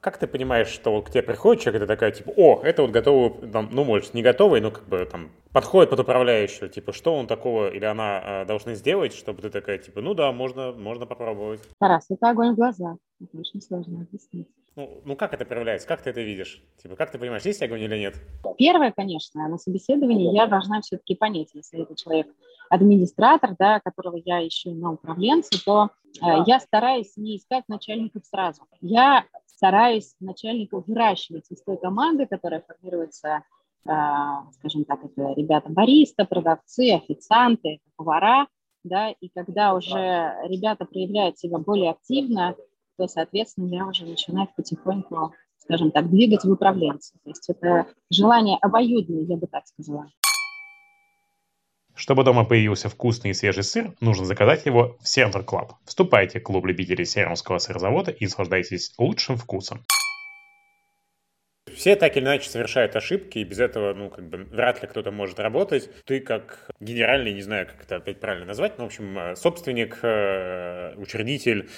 Как 0.00 0.16
ты 0.16 0.28
понимаешь, 0.28 0.68
что 0.68 0.92
вот 0.92 1.08
к 1.08 1.10
тебе 1.10 1.24
приходит 1.24 1.60
человек, 1.60 1.82
это 1.82 1.92
такая, 1.92 2.12
типа, 2.12 2.32
о, 2.36 2.60
это 2.62 2.82
вот 2.82 2.92
готовый, 2.92 3.50
там, 3.50 3.68
ну, 3.72 3.82
может, 3.82 4.14
не 4.14 4.22
готовый, 4.22 4.60
но 4.60 4.70
как 4.70 4.86
бы 4.88 5.04
там 5.04 5.32
подходит 5.52 5.90
под 5.90 5.98
управляющего, 5.98 6.68
типа, 6.68 6.92
что 6.92 7.16
он 7.16 7.26
такого 7.26 7.68
или 7.68 7.84
она 7.84 8.42
э, 8.42 8.44
должны 8.44 8.76
сделать, 8.76 9.12
чтобы 9.12 9.42
ты 9.42 9.50
такая, 9.50 9.78
типа, 9.78 10.00
ну 10.00 10.14
да, 10.14 10.30
можно, 10.30 10.70
можно 10.70 11.04
попробовать. 11.04 11.60
Тарас, 11.80 12.06
это 12.10 12.30
огонь 12.30 12.52
в 12.52 12.56
глаза. 12.56 12.96
Это 13.20 13.36
очень 13.38 13.60
сложно 13.60 14.02
объяснить. 14.02 14.48
Ну, 14.76 15.00
ну, 15.04 15.16
как 15.16 15.34
это 15.34 15.44
проявляется? 15.44 15.88
Как 15.88 16.02
ты 16.02 16.10
это 16.10 16.20
видишь? 16.20 16.62
Типа, 16.80 16.94
как 16.94 17.10
ты 17.10 17.18
понимаешь, 17.18 17.42
есть 17.42 17.60
огонь 17.62 17.80
или 17.80 17.98
нет? 17.98 18.14
Первое, 18.56 18.92
конечно, 18.92 19.48
на 19.48 19.58
собеседовании 19.58 20.32
я 20.32 20.46
должна 20.46 20.80
все-таки 20.82 21.16
понять, 21.16 21.50
если 21.52 21.82
это 21.82 21.96
человек 21.96 22.28
администратор, 22.70 23.56
да, 23.58 23.80
которого 23.80 24.20
я 24.24 24.46
ищу 24.46 24.72
на 24.74 24.92
управленца, 24.92 25.62
то 25.64 25.90
э, 26.22 26.44
я 26.46 26.60
стараюсь 26.60 27.16
не 27.16 27.38
искать 27.38 27.64
начальников 27.66 28.24
сразу. 28.26 28.62
Я 28.80 29.24
стараюсь 29.46 30.14
начальников 30.20 30.86
выращивать 30.86 31.50
из 31.50 31.60
той 31.62 31.76
команды, 31.76 32.26
которая 32.26 32.60
формируется, 32.60 33.42
а, 33.84 34.48
скажем 34.52 34.84
так, 34.84 35.04
это 35.04 35.32
ребята 35.32 35.70
бариста, 35.70 36.24
продавцы, 36.24 36.92
официанты, 36.92 37.80
повара, 37.96 38.46
да, 38.84 39.10
и 39.10 39.28
когда 39.28 39.74
уже 39.74 40.34
ребята 40.44 40.84
проявляют 40.84 41.38
себя 41.38 41.58
более 41.58 41.90
активно, 41.90 42.54
то, 42.98 43.06
соответственно, 43.06 43.72
я 43.72 43.86
уже 43.86 44.04
начинаю 44.04 44.48
потихоньку, 44.56 45.32
скажем 45.58 45.92
так, 45.92 46.10
двигать 46.10 46.44
в 46.44 46.50
управленцы. 46.50 47.14
То 47.22 47.30
есть 47.30 47.48
это 47.48 47.86
желание 48.10 48.58
обоюдное, 48.60 49.22
я 49.22 49.36
бы 49.36 49.46
так 49.46 49.66
сказала. 49.66 50.10
Чтобы 51.94 52.24
дома 52.24 52.44
появился 52.44 52.88
вкусный 52.88 53.30
и 53.30 53.34
свежий 53.34 53.62
сыр, 53.62 53.94
нужно 54.00 54.24
заказать 54.24 54.66
его 54.66 54.96
в 55.00 55.08
Сервер 55.08 55.42
Club. 55.42 55.70
Вступайте 55.84 56.40
в 56.40 56.42
клуб 56.42 56.66
любителей 56.66 57.04
серомского 57.04 57.58
сырозавода 57.58 58.10
и 58.10 58.24
наслаждайтесь 58.24 58.92
лучшим 58.98 59.36
вкусом. 59.36 59.84
Все 61.78 61.94
так 61.94 62.16
или 62.16 62.24
иначе 62.24 62.50
совершают 62.50 62.96
ошибки, 62.96 63.38
и 63.38 63.44
без 63.44 63.60
этого, 63.60 63.94
ну, 63.94 64.10
как 64.10 64.28
бы, 64.28 64.38
вряд 64.38 64.82
ли 64.82 64.88
кто-то 64.88 65.12
может 65.12 65.38
работать. 65.38 65.88
Ты 66.04 66.18
как 66.18 66.68
генеральный, 66.80 67.32
не 67.32 67.40
знаю, 67.40 67.68
как 67.68 67.84
это 67.84 67.96
опять 67.96 68.18
правильно 68.18 68.46
назвать, 68.46 68.78
но, 68.78 68.84
в 68.84 68.86
общем, 68.88 69.16
э, 69.16 69.36
собственник, 69.36 70.00
э, 70.02 70.94
учредитель, 70.96 71.70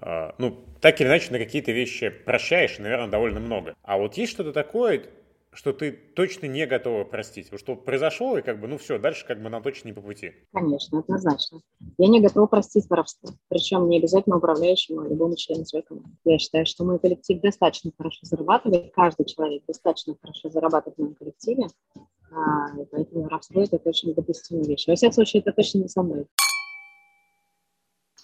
э, 0.00 0.30
ну, 0.38 0.64
так 0.80 1.00
или 1.00 1.08
иначе 1.08 1.32
на 1.32 1.38
какие-то 1.38 1.72
вещи 1.72 2.08
прощаешь, 2.08 2.78
наверное, 2.78 3.08
довольно 3.08 3.40
много. 3.40 3.74
А 3.82 3.98
вот 3.98 4.14
есть 4.14 4.30
что-то 4.30 4.52
такое, 4.52 5.02
что 5.58 5.72
ты 5.72 5.90
точно 5.90 6.46
не 6.46 6.66
готова 6.66 7.02
простить? 7.02 7.50
Что 7.58 7.74
произошло, 7.74 8.38
и 8.38 8.42
как 8.42 8.60
бы, 8.60 8.68
ну 8.68 8.78
все, 8.78 8.96
дальше 8.96 9.26
как 9.26 9.42
бы 9.42 9.48
нам 9.48 9.60
точно 9.60 9.88
не 9.88 9.92
по 9.92 10.00
пути. 10.00 10.32
Конечно, 10.52 11.00
однозначно. 11.00 11.62
Я 11.98 12.06
не 12.06 12.20
готова 12.20 12.46
простить 12.46 12.88
воровство. 12.88 13.30
Причем 13.48 13.88
не 13.88 13.98
обязательно 13.98 14.36
управляющему, 14.36 15.00
а 15.00 15.08
любому 15.08 15.34
члену 15.34 15.64
своей 15.64 15.84
команды. 15.84 16.10
Я 16.24 16.38
считаю, 16.38 16.64
что 16.64 16.84
мой 16.84 17.00
коллектив 17.00 17.40
достаточно 17.40 17.90
хорошо 17.98 18.20
зарабатывает, 18.22 18.92
каждый 18.94 19.26
человек 19.26 19.64
достаточно 19.66 20.14
хорошо 20.22 20.48
зарабатывает 20.48 20.96
в 20.96 21.00
моем 21.00 21.14
коллективе, 21.16 21.66
а, 22.30 22.80
и 22.80 22.84
поэтому 22.84 23.22
воровство– 23.24 23.60
это 23.64 23.80
точно 23.80 24.10
недопустимая 24.10 24.64
вещь. 24.64 24.86
Во 24.86 24.94
всяком 24.94 25.14
случае, 25.14 25.42
это 25.42 25.52
точно 25.52 25.78
не 25.78 25.88
со 25.88 26.02
мной. 26.02 26.26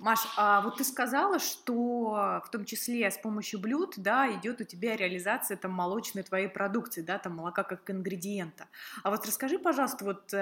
Маш, 0.01 0.21
а 0.37 0.61
вот 0.63 0.77
ты 0.77 0.85
сказала, 0.85 1.39
что 1.39 2.41
в 2.45 2.51
том 2.51 2.65
числе 2.65 3.11
с 3.11 3.19
помощью 3.19 3.61
блюд, 3.61 3.95
да, 3.97 4.31
идет 4.33 4.61
у 4.61 4.65
тебя 4.65 4.97
реализация 4.97 5.57
там 5.57 5.73
молочной 5.73 6.25
твоей 6.25 6.49
продукции, 6.49 7.01
да, 7.01 7.19
там 7.19 7.37
молока 7.37 7.63
как 7.63 7.89
ингредиента. 7.91 8.67
А 9.03 9.11
вот 9.11 9.25
расскажи, 9.27 9.59
пожалуйста, 9.59 10.05
вот 10.05 10.35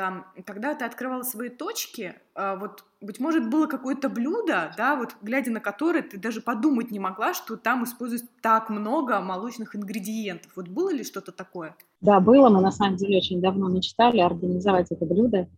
когда 0.46 0.74
ты 0.74 0.84
открывала 0.84 1.22
свои 1.22 1.48
точки, 1.48 2.14
э, 2.34 2.56
вот, 2.56 2.84
быть 3.00 3.20
может, 3.20 3.50
было 3.50 3.66
какое-то 3.66 4.08
блюдо, 4.08 4.72
да, 4.76 4.96
вот 4.96 5.16
глядя 5.22 5.50
на 5.50 5.60
которое 5.60 6.02
ты 6.02 6.18
даже 6.18 6.40
подумать 6.40 6.90
не 6.90 6.98
могла, 6.98 7.34
что 7.34 7.56
там 7.56 7.84
используют 7.84 8.24
так 8.40 8.70
много 8.70 9.20
молочных 9.20 9.76
ингредиентов. 9.76 10.52
Вот 10.56 10.68
было 10.68 10.92
ли 10.92 11.04
что-то 11.04 11.32
такое? 11.32 11.76
Да, 12.00 12.20
было. 12.20 12.48
Мы 12.48 12.60
на 12.60 12.72
самом 12.72 12.96
деле 12.96 13.18
очень 13.18 13.40
давно 13.40 13.68
мечтали 13.68 14.20
организовать 14.20 14.90
это 14.90 15.04
блюдо. 15.04 15.48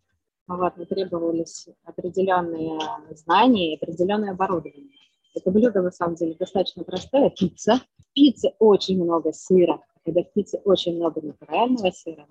Вот, 0.47 0.77
но 0.77 0.85
требовались 0.85 1.69
определенные 1.85 2.79
знания 3.11 3.73
и 3.73 3.77
определенное 3.77 4.33
оборудование. 4.33 4.91
Это 5.35 5.51
блюдо, 5.51 5.83
на 5.83 5.91
самом 5.91 6.15
деле, 6.17 6.35
достаточно 6.39 6.85
простое. 6.85 7.31
Пицца. 7.31 7.81
В 7.99 8.13
пицце 8.13 8.55
очень 8.59 9.03
много 9.03 9.33
сыра. 9.33 9.81
Когда 10.05 10.23
в 10.23 10.33
пицце 10.33 10.61
очень 10.65 10.97
много 10.97 11.21
натурального 11.23 11.91
сыра, 11.91 12.27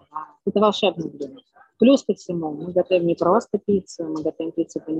это 0.45 0.59
волшебное 0.59 1.09
блюдо. 1.09 1.41
Плюс 1.79 2.03
ко 2.03 2.13
всему, 2.13 2.51
мы 2.51 2.71
готовим 2.71 3.07
не 3.07 3.15
просто 3.15 3.57
пиццу, 3.57 4.05
мы 4.05 4.21
готовим 4.21 4.51
пиццу 4.51 4.79
по, 4.79 4.93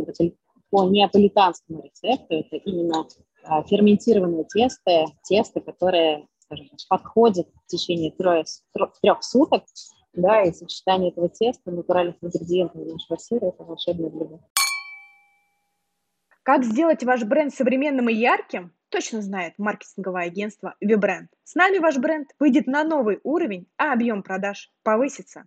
по 0.70 0.90
неаполитанскому 0.90 1.84
рецепту. 1.84 2.34
Это 2.34 2.58
именно 2.58 3.08
а, 3.44 3.64
ферментированное 3.64 4.46
тесто, 4.46 5.06
тесто, 5.24 5.62
которое 5.62 6.28
скажем, 6.40 6.68
подходит 6.90 7.48
в 7.66 7.68
течение 7.68 8.12
трех, 8.12 8.48
трех 9.02 9.24
суток 9.24 9.64
да, 10.14 10.44
и 10.44 10.54
сочетание 10.54 11.12
этого 11.12 11.30
теста, 11.30 11.72
натуральных 11.72 12.16
ингредиентов 12.22 12.86
нашего 12.86 13.18
сыра– 13.18 13.46
это 13.48 13.64
волшебное 13.64 14.10
блюдо. 14.10 14.40
Как 16.44 16.64
сделать 16.64 17.04
ваш 17.04 17.24
бренд 17.24 17.54
современным 17.54 18.10
и 18.10 18.14
ярким, 18.14 18.74
точно 18.90 19.22
знает 19.22 19.54
маркетинговое 19.58 20.26
агентство 20.26 20.76
ViBrand. 20.84 21.28
С 21.44 21.56
нами 21.56 21.80
ваш 21.80 21.98
бренд 21.98 22.30
выйдет 22.38 22.68
на 22.68 22.84
новый 22.84 23.20
уровень, 23.24 23.68
а 23.78 23.94
объем 23.94 24.24
продаж 24.24 24.72
повысится. 24.84 25.46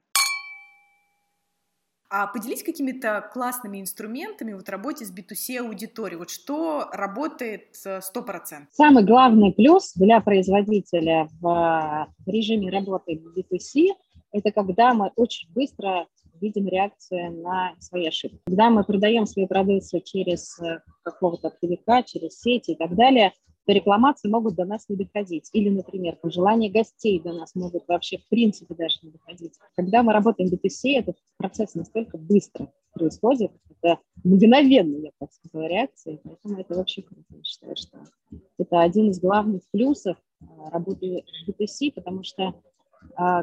А 2.08 2.28
поделись 2.28 2.62
какими-то 2.62 3.28
классными 3.32 3.80
инструментами 3.80 4.52
вот 4.52 4.68
работе 4.68 5.04
с 5.04 5.12
B2C 5.12 5.58
аудиторией. 5.58 6.18
Вот 6.18 6.30
что 6.30 6.88
работает 6.92 7.74
100%? 7.84 8.66
Самый 8.70 9.04
главный 9.04 9.52
плюс 9.52 9.92
для 9.94 10.20
производителя 10.20 11.28
в 11.40 12.08
режиме 12.26 12.70
работы 12.70 13.14
B2C 13.14 13.88
это 14.36 14.52
когда 14.52 14.92
мы 14.92 15.12
очень 15.16 15.48
быстро 15.52 16.06
видим 16.40 16.68
реакцию 16.68 17.32
на 17.42 17.74
свои 17.80 18.08
ошибки. 18.08 18.38
Когда 18.44 18.68
мы 18.68 18.84
продаем 18.84 19.26
свою 19.26 19.48
продукцию 19.48 20.02
через 20.02 20.60
э, 20.60 20.80
какого-то 21.02 21.48
оптовика, 21.48 22.02
через 22.02 22.38
сети 22.40 22.72
и 22.72 22.76
так 22.76 22.94
далее, 22.94 23.32
то 23.64 23.72
рекламации 23.72 24.28
могут 24.28 24.54
до 24.54 24.64
нас 24.66 24.88
не 24.90 24.96
доходить. 24.96 25.48
Или, 25.54 25.70
например, 25.70 26.16
пожелания 26.16 26.70
гостей 26.70 27.18
до 27.18 27.32
нас 27.32 27.54
могут 27.54 27.88
вообще 27.88 28.18
в 28.18 28.28
принципе 28.28 28.74
даже 28.74 28.98
не 29.02 29.10
доходить. 29.10 29.54
Когда 29.74 30.02
мы 30.02 30.12
работаем 30.12 30.50
в 30.50 30.52
B2C, 30.52 30.98
этот 30.98 31.16
процесс 31.38 31.74
настолько 31.74 32.18
быстро 32.18 32.70
происходит, 32.92 33.52
это 33.70 33.98
мгновенно, 34.22 34.98
я 34.98 35.10
так 35.18 35.32
сказала, 35.32 35.66
реакция, 35.66 36.20
поэтому 36.22 36.60
это 36.60 36.74
вообще 36.74 37.02
круто. 37.02 37.24
Я 37.30 37.42
считаю, 37.42 37.76
что 37.76 37.98
это 38.58 38.82
один 38.82 39.10
из 39.10 39.18
главных 39.18 39.62
плюсов 39.72 40.16
э, 40.40 40.44
работы 40.70 41.24
в 41.46 41.50
B2C, 41.50 41.92
потому 41.92 42.22
что 42.22 42.54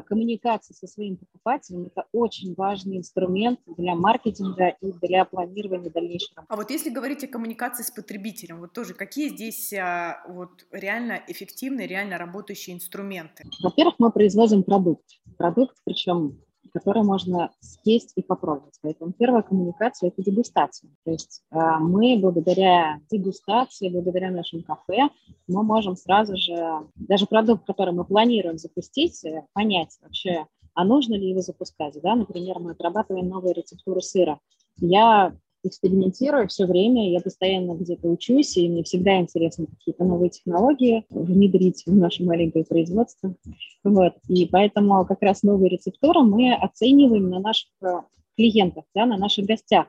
коммуникация 0.06 0.74
со 0.74 0.86
своим 0.86 1.16
покупателем– 1.16 1.86
это 1.86 2.06
очень 2.12 2.54
важный 2.54 2.98
инструмент 2.98 3.60
для 3.66 3.94
маркетинга 3.94 4.68
и 4.80 4.92
для 4.92 5.24
планирования 5.24 5.90
дальнейшего. 5.90 6.44
А 6.48 6.56
вот 6.56 6.70
если 6.70 6.90
говорить 6.90 7.24
о 7.24 7.28
коммуникации 7.28 7.82
с 7.82 7.90
потребителем, 7.90 8.60
вот 8.60 8.72
тоже 8.72 8.94
какие 8.94 9.28
здесь 9.28 9.72
а, 9.72 10.22
вот 10.28 10.66
реально 10.70 11.22
эффективные, 11.28 11.86
реально 11.86 12.18
работающие 12.18 12.74
инструменты? 12.74 13.44
Во-первых, 13.62 13.94
мы 13.98 14.10
производим 14.10 14.62
продукт. 14.62 15.04
Продукт, 15.36 15.76
причем 15.84 16.38
которое 16.74 17.04
можно 17.04 17.50
съесть 17.60 18.12
и 18.16 18.22
попробовать. 18.22 18.74
Поэтому 18.82 19.12
первая 19.12 19.42
коммуникация– 19.42 20.08
это 20.14 20.28
дегустация. 20.28 20.90
То 21.04 21.12
есть 21.12 21.42
э, 21.52 21.56
мы 21.78 22.18
благодаря 22.20 23.00
дегустации, 23.10 23.88
благодаря 23.88 24.32
нашим 24.32 24.64
кафе, 24.64 25.08
мы 25.46 25.62
можем 25.62 25.94
сразу 25.94 26.36
же, 26.36 26.80
даже 26.96 27.26
продукт, 27.26 27.64
который 27.64 27.94
мы 27.94 28.04
планируем 28.04 28.58
запустить, 28.58 29.24
э, 29.24 29.46
понять 29.52 29.96
вообще, 30.02 30.46
а 30.74 30.84
нужно 30.84 31.14
ли 31.14 31.30
его 31.30 31.40
запускать. 31.40 31.94
Да? 32.02 32.16
Например, 32.16 32.58
мы 32.58 32.72
отрабатываем 32.72 33.28
новую 33.28 33.54
рецептуру 33.54 34.00
сыра. 34.00 34.40
Я 34.78 35.36
экспериментирую 35.64 36.48
все 36.48 36.66
время, 36.66 37.10
я 37.10 37.20
постоянно 37.20 37.74
где-то 37.74 38.08
учусь, 38.08 38.56
и 38.56 38.68
мне 38.68 38.82
всегда 38.82 39.18
интересно 39.18 39.66
какие-то 39.66 40.04
новые 40.04 40.30
технологии 40.30 41.04
внедрить 41.10 41.84
в 41.86 41.94
наше 41.94 42.24
маленькое 42.24 42.64
производство. 42.64 43.34
Вот. 43.82 44.14
И 44.28 44.46
поэтому 44.46 45.04
как 45.06 45.22
раз 45.22 45.42
новые 45.42 45.70
рецептуры 45.70 46.22
мы 46.22 46.54
оцениваем 46.54 47.30
на 47.30 47.40
наших 47.40 47.70
э, 47.82 48.00
клиентах, 48.36 48.84
да, 48.94 49.06
на 49.06 49.16
наших 49.16 49.46
гостях. 49.46 49.86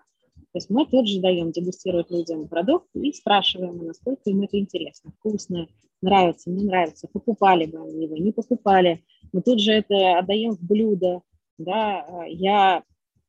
То 0.56 0.60
есть 0.60 0.70
мы 0.70 0.86
тут 0.86 1.08
же 1.08 1.20
даем 1.20 1.52
дегустировать 1.52 2.10
людям 2.12 2.48
продукт 2.48 2.88
и 2.94 3.12
спрашиваем, 3.12 3.86
насколько 3.86 4.30
им 4.30 4.42
это 4.44 4.58
интересно, 4.58 5.12
вкусно, 5.12 5.68
нравится, 6.02 6.50
не 6.50 6.64
нравится, 6.64 7.10
покупали 7.12 7.66
бы 7.66 7.80
они 7.80 8.04
его, 8.06 8.16
не 8.16 8.32
покупали. 8.32 9.04
Мы 9.34 9.42
тут 9.42 9.60
же 9.60 9.74
это 9.74 10.20
отдаем 10.20 10.52
в 10.52 10.62
блюдо. 10.62 11.22
Да. 11.58 12.06
Э, 12.08 12.30
я 12.30 12.84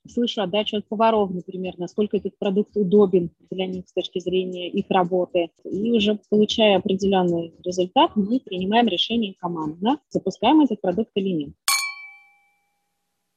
слышу 0.08 0.42
отдачу 0.42 0.76
от 0.76 0.88
поваров, 0.88 1.30
например, 1.30 1.74
насколько 1.78 2.16
этот 2.16 2.38
продукт 2.38 2.76
удобен 2.76 3.30
для 3.50 3.66
них 3.66 3.88
с 3.88 3.92
точки 3.92 4.18
зрения 4.18 4.68
их 4.68 4.86
работы. 4.90 5.50
И 5.64 5.90
уже 5.92 6.18
получая 6.30 6.78
определенный 6.78 7.54
результат, 7.64 8.12
мы 8.16 8.40
принимаем 8.40 8.88
решение 8.88 9.34
командно, 9.38 10.00
запускаем 10.08 10.60
этот 10.60 10.80
продукт 10.80 11.10
или 11.14 11.30
нет. 11.30 11.50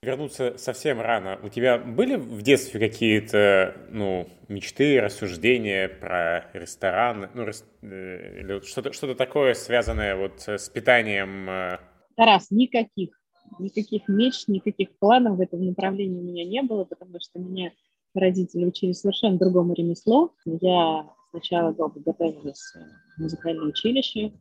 Вернуться 0.01 0.57
совсем 0.57 1.01
рано. 1.01 1.37
У 1.43 1.49
тебя 1.49 1.77
были 1.77 2.15
в 2.15 2.41
детстве 2.41 2.79
какие-то 2.79 3.75
ну, 3.89 4.29
мечты, 4.47 5.01
рассуждения 5.01 5.89
про 5.89 6.49
ресторан, 6.53 7.29
ну, 7.33 7.45
э, 7.81 8.61
что-то, 8.63 8.93
что-то 8.93 9.15
такое, 9.15 9.53
связанное 9.55 10.15
вот 10.15 10.47
с 10.47 10.69
питанием? 10.69 11.49
Э? 11.49 11.79
Тарас, 12.15 12.49
никаких. 12.49 13.18
Никаких 13.57 14.07
мечт, 14.07 14.47
никаких 14.47 14.97
планов 14.99 15.37
в 15.37 15.41
этом 15.41 15.65
направлении 15.65 16.19
у 16.19 16.23
меня 16.23 16.45
не 16.45 16.61
было, 16.61 16.83
потому 16.83 17.19
что 17.19 17.39
меня 17.39 17.71
родители 18.13 18.65
учили 18.65 18.91
совершенно 18.91 19.37
другому 19.37 19.73
ремеслу. 19.73 20.33
Я 20.45 21.09
сначала 21.31 21.73
долго 21.73 21.99
готовилась 21.99 22.73
в 23.17 23.21
музыкальное 23.21 23.67
училище, 23.67 24.31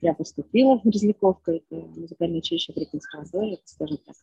я 0.00 0.14
поступила 0.14 0.78
в 0.78 0.84
Мерзляковку, 0.84 1.50
это 1.50 1.74
музыкальное 1.74 2.38
училище 2.38 2.72
при 2.72 2.84
консерватории, 2.84 3.58
скажем 3.64 3.98
так 4.06 4.14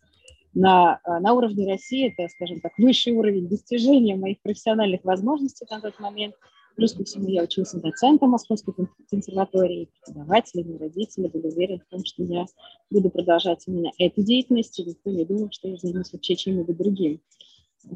на, 0.56 1.00
а, 1.04 1.20
на 1.20 1.34
уровне 1.34 1.70
России, 1.70 2.12
это, 2.12 2.32
скажем 2.34 2.62
так, 2.62 2.72
высший 2.78 3.14
уровень 3.14 3.48
достижения 3.48 4.16
моих 4.16 4.42
профессиональных 4.42 5.04
возможностей 5.04 5.68
на 5.70 5.82
тот 5.82 6.00
момент. 6.00 6.34
Плюс 6.76 6.94
ко 6.94 7.04
всему 7.06 7.30
я 7.30 7.44
учился 7.44 7.80
доцентом 7.80 8.32
Московской 8.32 8.74
консерватории, 9.10 9.90
преподаватели, 10.06 10.78
родители 10.78 11.28
были 11.28 11.48
уверены 11.48 11.84
в 11.86 11.90
том, 11.90 12.04
что 12.04 12.24
я 12.24 12.46
буду 12.90 13.10
продолжать 13.10 13.64
именно 13.68 13.92
эту 13.98 14.24
деятельность, 14.24 14.78
и 14.80 14.84
никто 14.84 15.10
не 15.10 15.24
думал, 15.24 15.50
что 15.52 15.70
я 15.70 15.78
займусь 15.78 16.12
вообще 16.12 16.36
чем-нибудь 16.36 16.78
другим. 16.78 17.22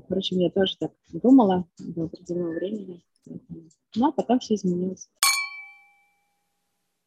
Впрочем, 0.06 0.40
я 0.40 0.50
тоже 0.50 0.78
так 0.80 0.94
думала 1.12 1.68
до 1.80 2.04
определенного 2.04 2.54
времени, 2.54 3.04
но 3.96 4.12
потом 4.14 4.40
все 4.40 4.56
изменилось. 4.56 5.10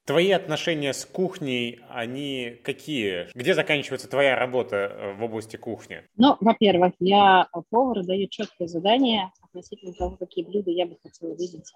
Твои 0.04 0.32
отношения 0.32 0.92
с 0.92 1.04
кухней, 1.04 1.80
они 1.88 2.58
какие? 2.64 3.28
Где 3.34 3.54
заканчивается 3.54 4.08
твоя 4.08 4.34
работа 4.34 4.76
э, 4.76 5.12
в 5.14 5.22
области 5.22 5.56
кухни? 5.56 6.02
Ну, 6.16 6.36
во-первых, 6.40 6.94
я 6.98 7.46
повар 7.70 8.04
даю 8.04 8.26
четкое 8.26 8.66
задание 8.66 9.30
относительно 9.42 9.92
того, 9.92 10.16
какие 10.16 10.44
блюда 10.44 10.72
я 10.72 10.86
бы 10.86 10.98
хотела 11.00 11.36
видеть, 11.36 11.72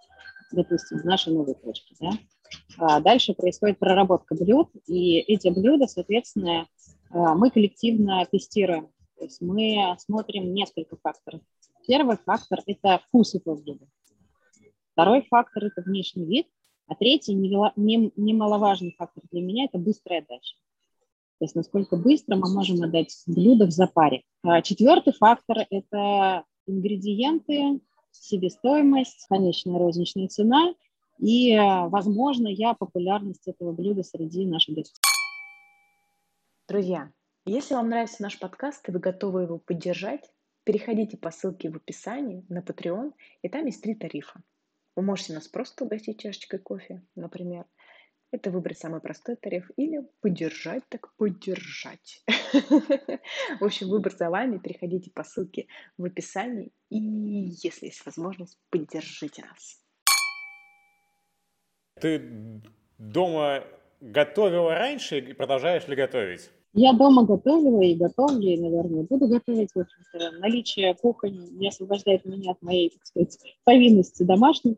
допустим, 0.50 0.98
в 0.98 1.04
нашей 1.04 1.34
новой 1.34 1.54
точке. 1.54 1.94
Да? 2.00 2.10
А 2.78 3.00
дальше 3.00 3.32
происходит 3.32 3.78
проработка 3.78 4.34
блюд, 4.34 4.70
и 4.88 5.18
эти 5.20 5.48
блюда, 5.48 5.86
соответственно, 5.86 6.66
э, 7.12 7.18
мы 7.36 7.52
коллективно 7.52 8.26
тестируем. 8.26 8.88
То 9.18 9.24
есть 9.24 9.40
мы 9.40 9.94
смотрим 10.00 10.52
несколько 10.52 10.96
факторов. 11.00 11.42
Первый 11.86 12.16
фактор– 12.16 12.58
это 12.66 13.00
вкус 13.06 13.36
этого 13.36 13.54
блюда. 13.54 13.86
Второй 14.92 15.22
фактор– 15.30 15.64
это 15.66 15.82
внешний 15.82 16.24
вид. 16.24 16.48
А 16.88 16.94
третий, 16.94 17.34
немаловажный 17.34 18.94
фактор 18.96 19.24
для 19.32 19.42
меня, 19.42 19.64
это 19.64 19.78
быстрая 19.78 20.20
отдача. 20.20 20.56
То 21.38 21.44
есть 21.44 21.54
насколько 21.54 21.96
быстро 21.96 22.36
мы 22.36 22.52
можем 22.52 22.82
отдать 22.82 23.14
блюдо 23.26 23.66
в 23.66 23.70
запаре. 23.70 24.22
А 24.42 24.62
четвертый 24.62 25.12
фактор– 25.12 25.66
это 25.70 26.44
ингредиенты, 26.66 27.80
себестоимость, 28.12 29.26
конечная 29.28 29.78
розничная 29.78 30.28
цена 30.28 30.74
и, 31.18 31.56
возможно, 31.56 32.48
я 32.48 32.74
популярность 32.74 33.46
этого 33.46 33.72
блюда 33.72 34.02
среди 34.02 34.46
наших 34.46 34.76
гостей. 34.76 35.00
Друзья, 36.68 37.10
если 37.44 37.74
вам 37.74 37.88
нравится 37.90 38.22
наш 38.22 38.38
подкаст 38.38 38.88
и 38.88 38.92
вы 38.92 38.98
готовы 38.98 39.42
его 39.42 39.58
поддержать, 39.58 40.30
переходите 40.64 41.16
по 41.16 41.30
ссылке 41.30 41.70
в 41.70 41.76
описании 41.76 42.44
на 42.48 42.60
Patreon, 42.60 43.12
и 43.42 43.48
там 43.48 43.66
есть 43.66 43.82
три 43.82 43.94
тарифа. 43.94 44.40
Вы 44.96 45.02
можете 45.02 45.34
нас 45.34 45.46
просто 45.46 45.84
угостить 45.84 46.20
чашечкой 46.20 46.58
кофе, 46.58 47.02
например. 47.14 47.66
Это 48.32 48.50
выбрать 48.50 48.78
самый 48.78 49.00
простой 49.00 49.36
тариф 49.36 49.70
или 49.76 50.00
поддержать, 50.20 50.82
так 50.88 51.14
поддержать. 51.16 52.24
В 53.60 53.64
общем, 53.64 53.88
выбор 53.88 54.12
за 54.12 54.30
вами. 54.30 54.58
Переходите 54.58 55.10
по 55.10 55.22
ссылке 55.22 55.66
в 55.98 56.04
описании 56.04 56.72
и, 56.88 56.96
если 56.98 57.86
есть 57.86 58.04
возможность, 58.06 58.58
поддержите 58.70 59.44
нас. 59.44 59.82
Ты 62.00 62.62
дома 62.98 63.64
готовила 64.00 64.74
раньше 64.74 65.18
и 65.18 65.32
продолжаешь 65.34 65.86
ли 65.88 65.94
готовить? 65.94 66.50
Я 66.78 66.92
дома 66.92 67.24
готовила 67.24 67.80
и 67.80 67.94
готовлю, 67.94 68.52
и, 68.52 68.60
наверное, 68.60 69.02
буду 69.04 69.28
готовить. 69.28 69.70
В 69.74 69.80
общем-то, 69.80 70.32
наличие 70.40 70.94
кухни 70.94 71.48
не 71.52 71.68
освобождает 71.68 72.26
меня 72.26 72.50
от 72.50 72.60
моей, 72.60 72.90
так 72.90 73.06
сказать, 73.06 73.38
повинности 73.64 74.24
домашней. 74.24 74.76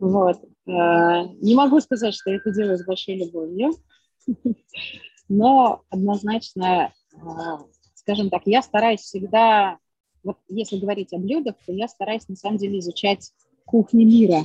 Вот. 0.00 0.38
Э, 0.66 1.26
не 1.42 1.54
могу 1.54 1.80
сказать, 1.80 2.14
что 2.14 2.30
я 2.30 2.36
это 2.36 2.50
делаю 2.50 2.78
с 2.78 2.86
большой 2.86 3.16
любовью, 3.16 3.74
но 5.28 5.82
однозначно, 5.90 6.94
э, 7.12 7.18
скажем 7.94 8.30
так, 8.30 8.44
я 8.46 8.62
стараюсь 8.62 9.00
всегда, 9.00 9.76
вот 10.24 10.38
если 10.48 10.78
говорить 10.78 11.12
о 11.12 11.18
блюдах, 11.18 11.56
то 11.66 11.72
я 11.72 11.88
стараюсь 11.88 12.26
на 12.28 12.36
самом 12.36 12.56
деле 12.56 12.78
изучать 12.78 13.32
кухни 13.66 14.04
мира. 14.04 14.44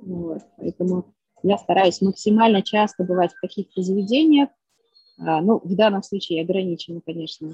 Вот. 0.00 0.42
Поэтому 0.56 1.14
я 1.44 1.58
стараюсь 1.58 2.00
максимально 2.00 2.60
часто 2.62 3.04
бывать 3.04 3.32
в 3.34 3.40
каких-то 3.40 3.82
заведениях, 3.82 4.48
ну, 5.16 5.60
в 5.62 5.74
данном 5.74 6.02
случае 6.02 6.42
ограничено, 6.42 7.00
конечно, 7.04 7.52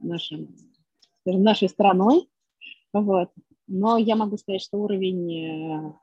нашим, 0.00 0.48
нашей 1.24 1.68
страной, 1.68 2.28
вот. 2.92 3.30
но 3.66 3.98
я 3.98 4.16
могу 4.16 4.36
сказать, 4.38 4.62
что 4.62 4.78
уровень 4.78 5.94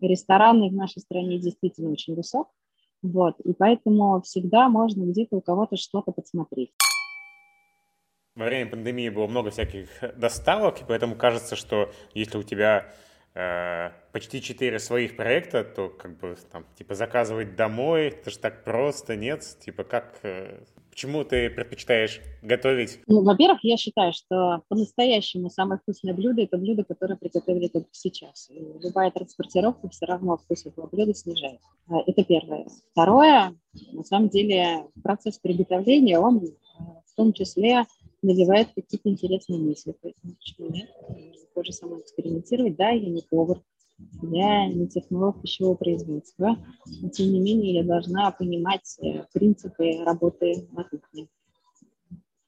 э, 0.00 0.06
ресторанный 0.06 0.70
в 0.70 0.74
нашей 0.74 1.00
стране 1.00 1.38
действительно 1.38 1.90
очень 1.90 2.14
высок, 2.14 2.48
вот, 3.02 3.38
и 3.40 3.52
поэтому 3.52 4.20
всегда 4.22 4.68
можно 4.68 5.04
где-то 5.04 5.36
у 5.36 5.40
кого-то 5.40 5.76
что-то 5.76 6.12
подсмотреть. 6.12 6.72
Во 8.34 8.44
время 8.46 8.70
пандемии 8.70 9.08
было 9.08 9.26
много 9.26 9.50
всяких 9.50 9.88
доставок, 10.16 10.80
и 10.80 10.84
поэтому 10.86 11.16
кажется, 11.16 11.56
что 11.56 11.90
если 12.14 12.38
у 12.38 12.42
тебя 12.42 12.86
Э, 12.86 13.09
почти 13.32 14.42
четыре 14.42 14.78
своих 14.78 15.16
проекта, 15.16 15.62
то 15.64 15.88
как 15.88 16.18
бы 16.18 16.36
там, 16.50 16.66
типа, 16.76 16.94
заказывать 16.94 17.54
домой, 17.54 18.08
это 18.08 18.30
же 18.30 18.38
так 18.38 18.64
просто, 18.64 19.16
нет? 19.16 19.44
Типа, 19.64 19.84
как, 19.84 20.18
э, 20.24 20.64
почему 20.90 21.24
ты 21.24 21.48
предпочитаешь 21.48 22.20
готовить? 22.42 23.00
Ну, 23.06 23.22
во-первых, 23.22 23.60
я 23.62 23.76
считаю, 23.76 24.12
что 24.12 24.62
по-настоящему 24.68 25.48
самое 25.48 25.80
вкусное 25.80 26.12
блюдо– 26.12 26.42
это 26.44 26.58
блюдо, 26.58 26.82
которое 26.82 27.16
приготовили 27.16 27.68
только 27.68 27.88
сейчас. 27.92 28.50
И 28.50 28.60
любая 28.82 29.10
транспортировка 29.12 29.88
все 29.90 30.06
равно 30.06 30.36
вкус 30.36 30.66
этого 30.66 30.88
блюда 30.88 31.14
снижает. 31.14 31.60
Э, 31.88 31.94
это 32.06 32.24
первое. 32.24 32.66
Второе, 32.90 33.54
на 33.92 34.02
самом 34.02 34.28
деле, 34.28 34.86
процесс 35.04 35.38
приготовления, 35.38 36.18
он 36.18 36.40
в 36.40 37.14
том 37.14 37.32
числе 37.32 37.84
навевает 38.22 38.68
какие-то 38.74 39.08
интересные 39.08 39.58
мысли. 39.58 39.94
Поэтому 40.00 40.34
почему 40.34 40.70
нет? 40.70 40.90
Тоже 41.54 41.72
сама 41.72 41.98
экспериментировать. 42.00 42.76
Да, 42.76 42.90
я 42.90 43.08
не 43.08 43.22
повар, 43.22 43.60
я 44.22 44.66
не 44.66 44.88
технолог 44.88 45.40
пищевого 45.42 45.74
производства, 45.74 46.56
но 47.00 47.08
тем 47.10 47.32
не 47.32 47.40
менее 47.40 47.74
я 47.74 47.84
должна 47.84 48.30
понимать 48.30 48.98
э, 49.02 49.24
принципы 49.32 50.02
работы 50.04 50.68
на 50.72 50.84
кухне. 50.84 51.28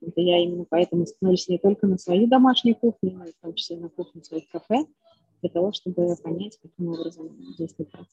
Это 0.00 0.20
я 0.20 0.42
именно 0.42 0.66
поэтому 0.68 1.06
становлюсь 1.06 1.48
не 1.48 1.58
только 1.58 1.86
на 1.86 1.98
свою 1.98 2.26
домашнюю 2.26 2.76
кухню, 2.76 3.12
но 3.12 3.24
и 3.24 3.32
в 3.32 3.40
том 3.40 3.54
числе 3.54 3.76
на 3.76 3.88
кухню 3.88 4.22
своих 4.22 4.48
кафе, 4.48 4.84
для 5.40 5.50
того, 5.50 5.72
чтобы 5.72 6.16
понять, 6.16 6.58
каким 6.60 6.88
образом 6.88 7.36
действует 7.56 7.90
процесс. 7.90 8.10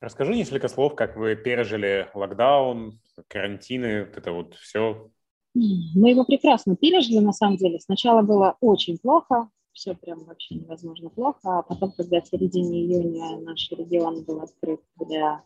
Расскажи 0.00 0.34
несколько 0.34 0.68
слов, 0.68 0.94
как 0.94 1.16
вы 1.16 1.36
пережили 1.36 2.08
локдаун, 2.14 3.00
карантины, 3.28 4.06
вот 4.06 4.16
это 4.16 4.32
вот 4.32 4.54
все. 4.54 5.10
Мы 5.54 6.10
его 6.10 6.24
прекрасно 6.24 6.76
пережили, 6.76 7.18
на 7.18 7.32
самом 7.32 7.56
деле. 7.56 7.80
Сначала 7.80 8.22
было 8.22 8.56
очень 8.60 8.98
плохо, 8.98 9.50
все 9.72 9.94
прям 9.94 10.24
вообще 10.24 10.56
невозможно 10.56 11.10
плохо, 11.10 11.38
а 11.42 11.62
потом, 11.62 11.92
когда 11.92 12.20
в 12.20 12.28
середине 12.28 12.82
июня 12.82 13.40
наш 13.40 13.70
регион 13.70 14.24
был 14.24 14.40
открыт 14.40 14.80
для, 14.96 15.42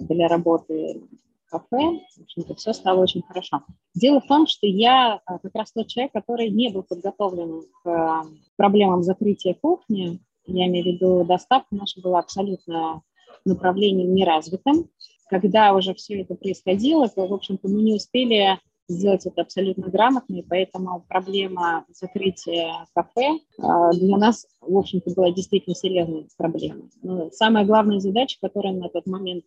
для 0.00 0.28
работы 0.28 1.02
кафе, 1.48 2.00
в 2.16 2.22
общем-то, 2.22 2.54
все 2.56 2.72
стало 2.72 3.02
очень 3.02 3.22
хорошо. 3.22 3.62
Дело 3.94 4.20
в 4.20 4.26
том, 4.26 4.46
что 4.46 4.66
я 4.66 5.20
а, 5.24 5.38
как 5.38 5.54
раз 5.54 5.72
тот 5.72 5.86
человек, 5.86 6.12
который 6.12 6.50
не 6.50 6.70
был 6.70 6.82
подготовлен 6.82 7.62
к 7.82 7.88
а, 7.88 8.24
проблемам 8.56 9.02
закрытия 9.02 9.54
кухни, 9.54 10.20
я 10.46 10.66
имею 10.66 10.84
в 10.84 10.88
виду 10.88 11.24
доставка 11.24 11.74
наша 11.74 12.00
была 12.00 12.20
абсолютно 12.20 13.02
направлением 13.44 14.14
неразвитым. 14.14 14.90
Когда 15.28 15.74
уже 15.74 15.94
все 15.94 16.22
это 16.22 16.34
происходило, 16.34 17.08
то, 17.08 17.26
в 17.26 17.34
общем-то, 17.34 17.68
мы 17.68 17.82
не 17.82 17.94
успели 17.94 18.58
сделать 18.88 19.26
это 19.26 19.42
абсолютно 19.42 19.88
грамотно, 19.88 20.36
и 20.36 20.42
поэтому 20.42 21.04
проблема 21.08 21.84
закрытия 21.92 22.86
кафе 22.94 23.40
а, 23.58 23.90
для 23.92 24.16
нас, 24.16 24.46
в 24.60 24.76
общем-то, 24.76 25.12
была 25.14 25.32
действительно 25.32 25.74
серьезной 25.74 26.28
проблемой. 26.36 26.90
Но 27.02 27.30
самая 27.30 27.64
главная 27.64 28.00
задача, 28.00 28.38
которая 28.40 28.74
на 28.74 28.88
тот 28.88 29.06
момент 29.06 29.44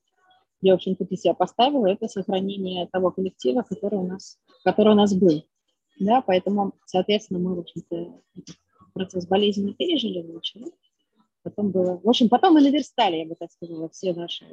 я, 0.62 0.74
в 0.74 0.76
общем-то, 0.76 1.06
для 1.06 1.18
себя 1.18 1.34
поставила, 1.34 1.88
это 1.88 2.08
сохранение 2.08 2.88
того 2.92 3.12
коллектива, 3.12 3.62
который 3.62 4.00
у 4.00 4.08
нас, 4.08 4.38
который 4.64 4.92
у 4.92 4.96
нас 4.96 5.14
был. 5.14 5.44
Да, 6.00 6.22
поэтому, 6.22 6.74
соответственно, 6.86 7.40
мы, 7.40 7.56
в 7.56 7.60
общем-то, 7.60 8.22
процесс 8.94 9.26
болезни 9.28 9.72
пережили, 9.72 10.22
ничего. 10.22 10.72
Потом 11.44 11.72
было... 11.72 12.00
В 12.04 12.10
общем, 12.10 12.30
потом 12.30 12.56
мы 12.56 12.62
наверстали, 12.62 13.18
я 13.18 13.26
бы 13.26 13.36
так 13.36 13.52
сказала, 13.52 13.90
все 13.90 14.14
наши 14.14 14.46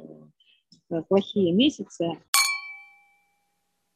э, 0.89 1.01
плохие 1.07 1.51
месяцы. 1.51 2.17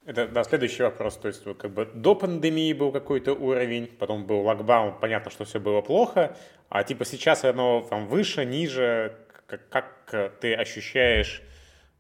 Это, 0.06 0.28
да, 0.28 0.44
следующий 0.44 0.84
вопрос. 0.84 1.18
То 1.18 1.28
есть, 1.28 1.44
как 1.58 1.74
бы 1.74 1.86
до 1.86 2.16
пандемии 2.16 2.74
был 2.74 2.92
какой-то 2.92 3.34
уровень, 3.34 3.88
потом 3.88 4.26
был 4.26 4.42
локдаун, 4.42 4.96
понятно, 5.00 5.30
что 5.30 5.46
все 5.46 5.60
было 5.60 5.82
плохо, 5.82 6.36
а 6.70 6.84
типа 6.84 7.06
сейчас 7.06 7.44
оно 7.46 7.86
там 7.88 8.08
выше, 8.08 8.46
ниже, 8.46 9.16
как, 9.46 9.70
как 9.70 10.40
ты 10.40 10.56
ощущаешь 10.56 11.44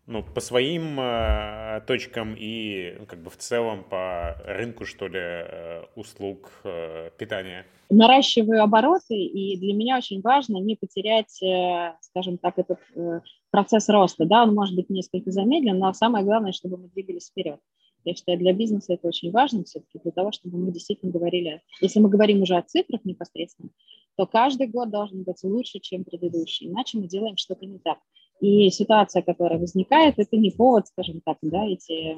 ну, 0.07 0.23
по 0.23 0.41
своим 0.41 0.99
э, 0.99 1.81
точкам 1.87 2.35
и 2.37 2.95
ну, 2.99 3.05
как 3.05 3.19
бы 3.19 3.29
в 3.29 3.37
целом 3.37 3.83
по 3.83 4.35
рынку, 4.45 4.85
что 4.85 5.07
ли, 5.07 5.19
э, 5.19 5.83
услуг 5.95 6.51
э, 6.63 7.11
питания? 7.17 7.65
Наращиваю 7.89 8.63
обороты, 8.63 9.15
и 9.15 9.57
для 9.57 9.73
меня 9.73 9.97
очень 9.97 10.21
важно 10.21 10.57
не 10.57 10.75
потерять, 10.75 11.41
э, 11.43 11.93
скажем 12.01 12.37
так, 12.39 12.57
этот 12.57 12.79
э, 12.95 13.21
процесс 13.51 13.89
роста. 13.89 14.25
Да, 14.25 14.43
он 14.43 14.55
может 14.55 14.75
быть 14.75 14.89
несколько 14.89 15.31
замедлен, 15.31 15.77
но 15.77 15.93
самое 15.93 16.25
главное, 16.25 16.51
чтобы 16.51 16.77
мы 16.77 16.89
двигались 16.89 17.29
вперед. 17.29 17.59
Я 18.03 18.15
считаю, 18.15 18.37
для 18.39 18.53
бизнеса 18.53 18.93
это 18.93 19.07
очень 19.07 19.31
важно 19.31 19.63
все-таки 19.63 19.99
для 19.99 20.11
того, 20.11 20.31
чтобы 20.31 20.57
мы 20.57 20.71
действительно 20.71 21.11
говорили, 21.11 21.61
если 21.81 21.99
мы 21.99 22.09
говорим 22.09 22.41
уже 22.41 22.57
о 22.57 22.61
цифрах 22.61 23.05
непосредственно, 23.05 23.69
то 24.17 24.25
каждый 24.25 24.67
год 24.67 24.89
должен 24.89 25.23
быть 25.23 25.43
лучше, 25.43 25.79
чем 25.79 26.03
предыдущий, 26.03 26.67
иначе 26.67 26.97
мы 26.97 27.07
делаем 27.07 27.37
что-то 27.37 27.65
не 27.65 27.79
так. 27.79 27.99
И 28.39 28.69
ситуация, 28.71 29.21
которая 29.21 29.59
возникает, 29.59 30.15
это 30.17 30.35
не 30.35 30.49
повод, 30.49 30.87
скажем 30.87 31.21
так, 31.21 31.37
да, 31.43 31.65
эти 31.65 32.17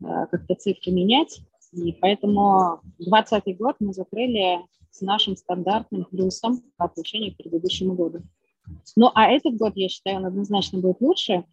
как-то 0.00 0.54
цифры 0.54 0.92
менять. 0.92 1.40
И 1.72 1.92
поэтому 1.92 2.80
2020 2.98 3.56
год 3.56 3.76
мы 3.80 3.94
закрыли 3.94 4.58
с 4.90 5.00
нашим 5.00 5.36
стандартным 5.36 6.04
плюсом 6.04 6.62
по 6.76 6.84
отношению 6.84 7.32
к 7.32 7.38
предыдущему 7.38 7.94
году. 7.94 8.22
Ну, 8.94 9.10
а 9.14 9.30
этот 9.30 9.56
год, 9.56 9.72
я 9.74 9.88
считаю, 9.88 10.18
он 10.18 10.26
однозначно 10.26 10.80
будет 10.80 11.00
лучше, 11.00 11.44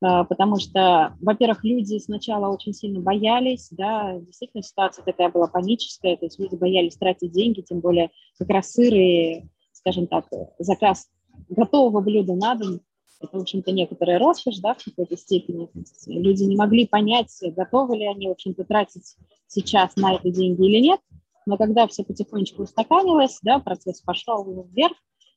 потому 0.00 0.58
что, 0.58 1.16
во-первых, 1.20 1.64
люди 1.64 1.98
сначала 1.98 2.52
очень 2.52 2.72
сильно 2.72 3.00
боялись, 3.00 3.68
да, 3.70 4.18
действительно 4.18 4.62
ситуация 4.62 5.04
такая 5.04 5.30
была 5.30 5.46
паническая, 5.46 6.16
то 6.16 6.26
есть 6.26 6.38
люди 6.38 6.54
боялись 6.54 6.96
тратить 6.96 7.32
деньги, 7.32 7.62
тем 7.62 7.80
более 7.80 8.10
как 8.38 8.48
раз 8.50 8.72
сыры, 8.72 9.48
скажем 9.72 10.06
так, 10.06 10.26
заказ 10.58 11.08
готового 11.48 12.00
блюда 12.00 12.34
на 12.34 12.54
дом, 12.54 12.80
это, 13.20 13.38
в 13.38 13.40
общем-то, 13.42 13.72
некоторая 13.72 14.18
роскошь, 14.18 14.58
да, 14.58 14.74
в 14.74 14.84
какой-то 14.84 15.16
степени. 15.16 15.70
Люди 16.06 16.42
не 16.42 16.56
могли 16.56 16.86
понять, 16.86 17.32
готовы 17.56 17.96
ли 17.96 18.06
они, 18.06 18.28
в 18.28 18.32
общем-то, 18.32 18.64
тратить 18.64 19.16
сейчас 19.46 19.96
на 19.96 20.14
это 20.14 20.30
деньги 20.30 20.66
или 20.66 20.80
нет, 20.80 21.00
но 21.46 21.56
когда 21.56 21.86
все 21.86 22.04
потихонечку 22.04 22.64
устаканилось, 22.64 23.38
да, 23.42 23.58
процесс 23.58 24.00
пошел 24.02 24.66
вверх, 24.70 24.96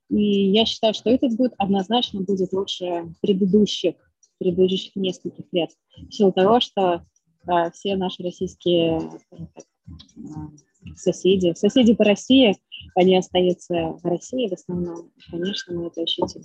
и 0.10 0.50
я 0.52 0.65
считаю, 0.65 0.93
что 0.93 1.10
этот 1.10 1.34
год 1.36 1.54
однозначно 1.58 2.22
будет 2.22 2.52
лучше 2.52 3.13
предыдущих 3.22 3.95
предыдущих 4.39 4.95
нескольких 4.95 5.45
лет, 5.52 5.69
в 5.97 6.12
силу 6.12 6.32
того, 6.32 6.60
что 6.60 7.06
а, 7.47 7.71
все 7.71 7.95
наши 7.95 8.23
российские 8.23 8.99
так, 9.30 9.65
а, 9.65 10.95
соседи, 10.95 11.54
соседи 11.54 11.93
по 11.93 12.04
России, 12.04 12.56
они 12.95 13.17
остаются 13.17 13.97
в 14.02 14.06
России 14.06 14.47
в 14.47 14.54
основном, 14.54 15.12
конечно, 15.30 15.75
мы 15.75 15.88
это 15.88 16.02
ощутим. 16.02 16.43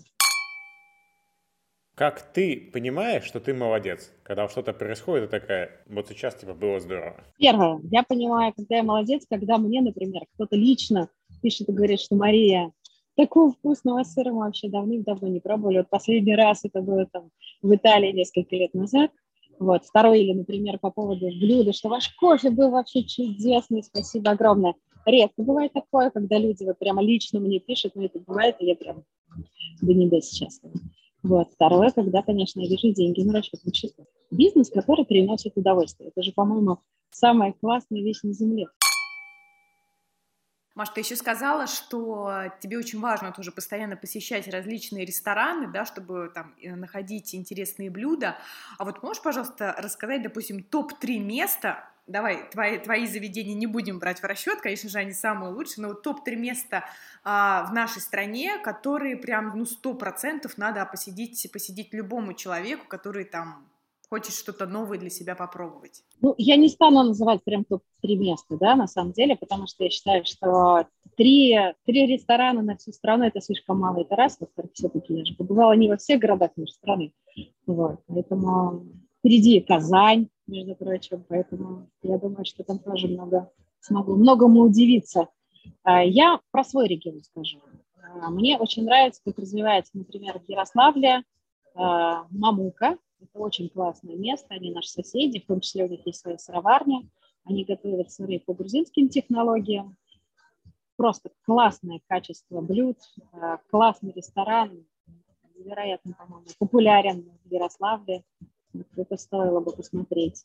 Как 1.95 2.33
ты 2.33 2.71
понимаешь, 2.73 3.23
что 3.23 3.39
ты 3.39 3.55
молодец, 3.55 4.13
когда 4.25 4.49
что-то 4.49 4.73
происходит, 4.73 5.29
и 5.29 5.31
такая, 5.31 5.71
вот 5.87 6.09
сейчас 6.09 6.35
типа 6.35 6.53
было 6.53 6.81
здорово? 6.81 7.23
Первое, 7.39 7.81
я 7.85 8.03
понимаю, 8.03 8.53
когда 8.57 8.77
я 8.77 8.83
молодец, 8.83 9.25
когда 9.31 9.59
мне, 9.59 9.81
например, 9.81 10.23
кто-то 10.35 10.57
лично 10.57 11.09
пишет 11.41 11.69
и 11.69 11.73
говорит, 11.73 12.01
что 12.01 12.17
Мария, 12.17 12.73
Такого 13.17 13.53
вкусного 13.53 14.03
сыра 14.03 14.33
мы 14.33 14.41
вообще 14.41 14.69
давным-давно 14.69 15.29
не 15.29 15.41
пробовали. 15.41 15.79
Вот 15.79 15.91
последний 15.91 16.35
раз 16.35 16.65
это 16.65 16.81
было 16.81 17.07
там 17.07 17.31
в 17.63 17.75
Италии 17.75 18.13
несколько 18.13 18.57
лет 18.57 18.75
назад. 18.75 19.11
Вот. 19.59 19.85
Второй 19.85 20.23
или, 20.23 20.33
например, 20.33 20.79
по 20.79 20.91
поводу 20.91 21.27
блюда, 21.27 21.73
что 21.73 21.89
ваш 21.89 22.09
кофе 22.17 22.51
был 22.51 22.71
вообще 22.71 23.05
чудесный, 23.05 23.85
спасибо 23.85 24.33
огромное. 24.33 24.75
Редко 25.07 25.43
бывает 25.43 25.73
такое, 25.73 26.11
когда 26.11 26.39
люди 26.39 26.65
вот 26.65 26.79
прямо 26.79 27.03
лично 27.03 27.39
мне 27.39 27.61
пишут, 27.61 27.95
но 27.95 28.05
это 28.05 28.19
бывает, 28.19 28.57
и 28.59 28.67
я 28.67 28.75
прям 28.75 29.05
до 29.81 29.93
небес 29.93 30.33
счастлива. 30.33 30.75
Вот. 31.23 31.53
Второе, 31.53 31.91
когда, 31.91 32.23
конечно, 32.23 32.61
я 32.61 32.69
вижу 32.69 32.93
деньги 32.93 33.23
на 33.23 33.35
расчетном 33.35 33.73
счету. 33.73 34.07
Бизнес, 34.31 34.71
который 34.71 35.05
приносит 35.05 35.57
удовольствие. 35.57 36.11
Это 36.11 36.23
же, 36.23 36.33
по-моему, 36.33 36.79
самая 37.11 37.55
классная 37.61 38.03
вещь 38.03 38.21
на 38.23 38.33
Земле. 38.33 38.67
Маш, 40.75 40.89
ты 40.89 41.03
еще 41.03 41.15
сказала, 41.15 41.69
что 41.69 42.53
тебе 42.59 42.77
очень 42.79 43.01
важно 43.01 43.31
тоже 43.31 43.53
постоянно 43.53 43.97
посещать 43.97 44.49
различные 44.49 45.05
рестораны, 45.05 45.71
да, 45.71 45.85
чтобы 45.85 46.33
там 46.35 46.53
э, 46.61 46.75
находить 46.75 47.33
интересные 47.33 47.91
блюда. 47.91 48.37
А 48.79 48.85
вот 48.85 49.01
можешь, 49.01 49.23
пожалуйста, 49.23 49.77
рассказать, 49.79 50.23
допустим, 50.23 50.65
топ-3 50.65 51.19
места, 51.19 51.89
давай, 52.09 52.51
твои, 52.51 52.79
твои 52.79 53.07
заведения 53.07 53.55
не 53.55 53.69
будем 53.69 54.01
брать 54.01 54.21
в 54.21 54.25
расчет, 54.25 54.61
конечно 54.61 54.89
же, 54.89 54.99
они 54.99 55.13
самые 55.13 55.53
лучшие, 55.53 55.83
но 55.83 55.89
вот 55.91 56.03
топ-3 56.03 56.35
места 56.35 56.85
а, 57.23 57.65
в 57.71 57.73
нашей 57.73 58.03
стране, 58.03 58.59
которые 58.59 59.17
прям, 59.17 59.57
ну, 59.57 59.67
сто 59.67 59.95
процентов 59.95 60.59
надо 60.59 60.85
посетить, 60.87 61.49
посетить 61.53 61.95
любому 61.95 62.35
человеку, 62.35 62.87
который 62.89 63.25
там 63.25 63.65
хочет 64.09 64.35
что-то 64.35 64.67
новое 64.67 64.99
для 64.99 65.11
себя 65.11 65.35
попробовать? 65.35 66.03
Ну, 66.21 66.35
я 66.39 66.57
не 66.57 66.69
стану 66.69 67.03
называть 67.03 67.43
прям 67.45 67.65
топ-3 67.65 68.17
места, 68.17 68.57
да, 68.59 68.75
на 68.75 68.87
самом 68.87 69.13
деле, 69.13 69.37
потому 69.37 69.67
что 69.67 69.85
я 69.85 69.91
считаю, 69.91 70.25
что 70.25 70.87
три, 71.17 71.57
три 71.85 72.07
ресторана 72.07 72.63
на 72.63 72.77
всю 72.77 72.93
страну– 72.93 73.25
это 73.27 73.41
слишком 73.41 73.81
мало. 73.81 74.03
Это 74.03 74.17
раз, 74.17 74.37
во-вторых, 74.41 74.73
все-таки 74.75 75.15
я 75.15 75.25
же 75.25 75.35
побывала 75.35 75.73
не 75.73 75.89
во 75.89 75.97
всех 75.97 76.21
городах 76.21 76.51
нашей 76.57 76.73
страны. 76.73 77.13
Вот, 77.67 78.01
поэтому 78.07 78.87
впереди 79.19 79.61
Казань, 79.61 80.29
между 80.47 80.75
прочим, 80.75 81.25
поэтому 81.29 81.89
я 82.03 82.19
думаю, 82.19 82.45
что 82.45 82.65
там 82.65 82.79
тоже 82.79 83.09
много 83.09 83.51
смогу 83.81 84.17
многому 84.17 84.61
удивиться. 84.61 85.29
А, 85.83 86.03
я 86.03 86.41
про 86.51 86.65
свой 86.65 86.89
регион 86.89 87.23
скажу. 87.23 87.61
А, 88.03 88.31
мне 88.31 88.59
очень 88.59 88.85
нравится, 88.85 89.21
как 89.25 89.39
развивается, 89.39 89.93
например, 89.95 90.39
в 90.39 90.49
Ярославле 90.49 91.23
а, 91.75 92.27
Мамука, 92.31 92.99
это 93.25 93.39
очень 93.39 93.69
классное 93.69 94.17
место, 94.17 94.47
они 94.51 94.71
наши 94.71 94.89
соседи, 94.89 95.41
в 95.41 95.47
том 95.47 95.61
числе 95.61 95.85
у 95.85 95.89
них 95.89 96.07
есть 96.07 96.21
своя 96.21 96.39
сыроварня, 96.39 97.09
они 97.45 97.65
готовят 97.65 98.11
сыры 98.11 98.41
по 98.41 98.55
грузинским 98.55 99.09
технологиям. 99.09 99.97
Просто 100.97 101.31
классное 101.45 102.01
качество 102.07 102.61
блюд, 102.61 102.99
э, 103.33 103.57
классный 103.71 104.13
ресторан, 104.13 104.87
невероятно, 105.57 106.15
по-моему, 106.15 106.47
популярен 106.59 107.31
в 107.45 107.53
Ярославле. 107.53 108.25
Это 108.97 109.17
стоило 109.17 109.61
бы 109.61 109.73
посмотреть 109.73 110.45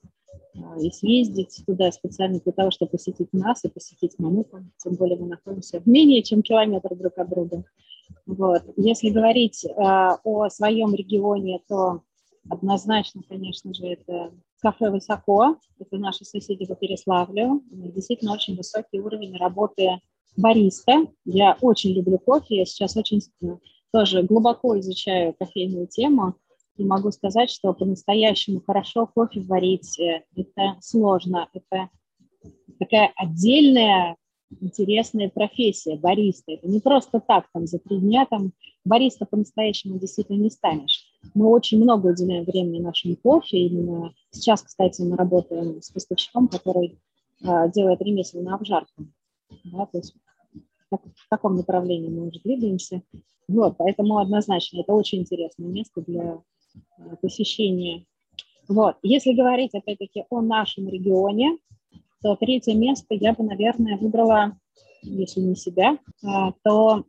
э, 0.56 0.60
и 0.82 0.92
съездить 0.92 1.64
туда 1.66 1.92
специально 1.92 2.40
для 2.40 2.52
того, 2.52 2.72
чтобы 2.72 2.92
посетить 2.92 3.32
нас 3.32 3.64
и 3.64 3.70
посетить 3.70 4.18
Мамуку. 4.18 4.60
Тем 4.78 4.96
более 4.96 5.18
мы 5.18 5.28
находимся 5.28 5.80
в 5.80 5.88
менее 5.88 6.24
чем 6.24 6.42
километр 6.42 6.96
друг 6.96 7.18
от 7.18 7.30
друга. 7.30 7.64
Вот. 8.26 8.64
Если 8.76 9.10
говорить 9.10 9.66
э, 9.66 9.70
о 9.78 10.50
своем 10.50 10.94
регионе, 10.94 11.62
то 11.68 12.02
Однозначно, 12.50 13.22
конечно 13.28 13.74
же, 13.74 13.86
это 13.88 14.32
кафе 14.60 14.90
«Высоко», 14.90 15.58
это 15.80 15.98
наши 15.98 16.26
соседи 16.26 16.66
по 16.66 16.76
Переславлю. 16.76 17.62
Действительно 17.70 18.34
очень 18.34 18.56
высокий 18.56 19.00
уровень 19.00 19.38
работы 19.38 20.00
бариста. 20.36 21.06
Я 21.26 21.58
очень 21.62 21.92
люблю 21.92 22.18
кофе, 22.18 22.58
я 22.58 22.66
сейчас 22.66 22.98
очень 22.98 23.22
э, 23.42 23.58
тоже 23.92 24.24
глубоко 24.24 24.80
изучаю 24.80 25.34
кофейную 25.38 25.88
тему 25.88 26.36
и 26.78 26.84
могу 26.84 27.12
сказать, 27.12 27.50
что 27.50 27.74
по-настоящему 27.74 28.62
хорошо 28.66 29.08
кофе 29.08 29.42
варить 29.42 30.00
э,– 30.00 30.24
это 30.36 30.78
сложно, 30.82 31.50
это 31.54 31.90
такая 32.80 33.12
отдельная 33.16 34.16
интересная 34.62 35.30
профессия 35.30 35.96
бариста. 35.96 36.54
Это 36.54 36.68
не 36.68 36.80
просто 36.80 37.20
так, 37.20 37.48
там, 37.54 37.68
за 37.68 37.80
три 37.80 38.00
дня 38.00 38.26
там 38.26 38.54
бариста 38.84 39.26
по-настоящему 39.26 40.00
действительно 40.00 40.38
не 40.38 40.50
станешь. 40.50 41.06
Мы 41.34 41.48
очень 41.48 41.82
много 41.82 42.08
уделяем 42.08 42.46
времени 42.46 42.80
нашему 42.80 43.16
кофе. 43.16 43.58
Именно 43.58 44.14
сейчас, 44.32 44.62
кстати, 44.62 45.02
мы 45.02 45.16
работаем 45.16 45.82
с 45.82 45.90
поставщиком, 45.90 46.48
который 46.48 47.00
э, 47.42 47.72
делает 47.74 48.02
ремесленную 48.02 48.56
обжарку. 48.56 49.08
Да, 49.66 49.86
то 49.86 49.98
есть 49.98 50.16
как, 50.90 51.02
в 51.04 51.30
таком 51.30 51.56
направлении 51.56 52.10
мы 52.10 52.28
уже 52.28 52.40
двигаемся. 52.40 53.02
Вот, 53.48 53.78
поэтому 53.78 54.20
однозначно 54.20 54.82
это 54.82 54.94
очень 54.94 55.20
интересное 55.20 55.68
место 55.68 56.02
для 56.02 56.42
э, 56.98 57.16
посещения. 57.22 58.06
Вот. 58.68 58.98
Если 59.02 59.34
говорить, 59.34 59.74
опять-таки, 59.74 60.26
о 60.30 60.42
нашем 60.42 60.88
регионе, 60.88 61.58
то 62.22 62.36
третье 62.36 62.76
место 62.76 63.16
я 63.16 63.34
бы, 63.34 63.44
наверное, 63.44 63.98
выбрала, 63.98 64.58
если 65.02 65.40
не 65.42 65.56
себя, 65.56 65.98
а, 66.24 66.54
то 66.64 67.06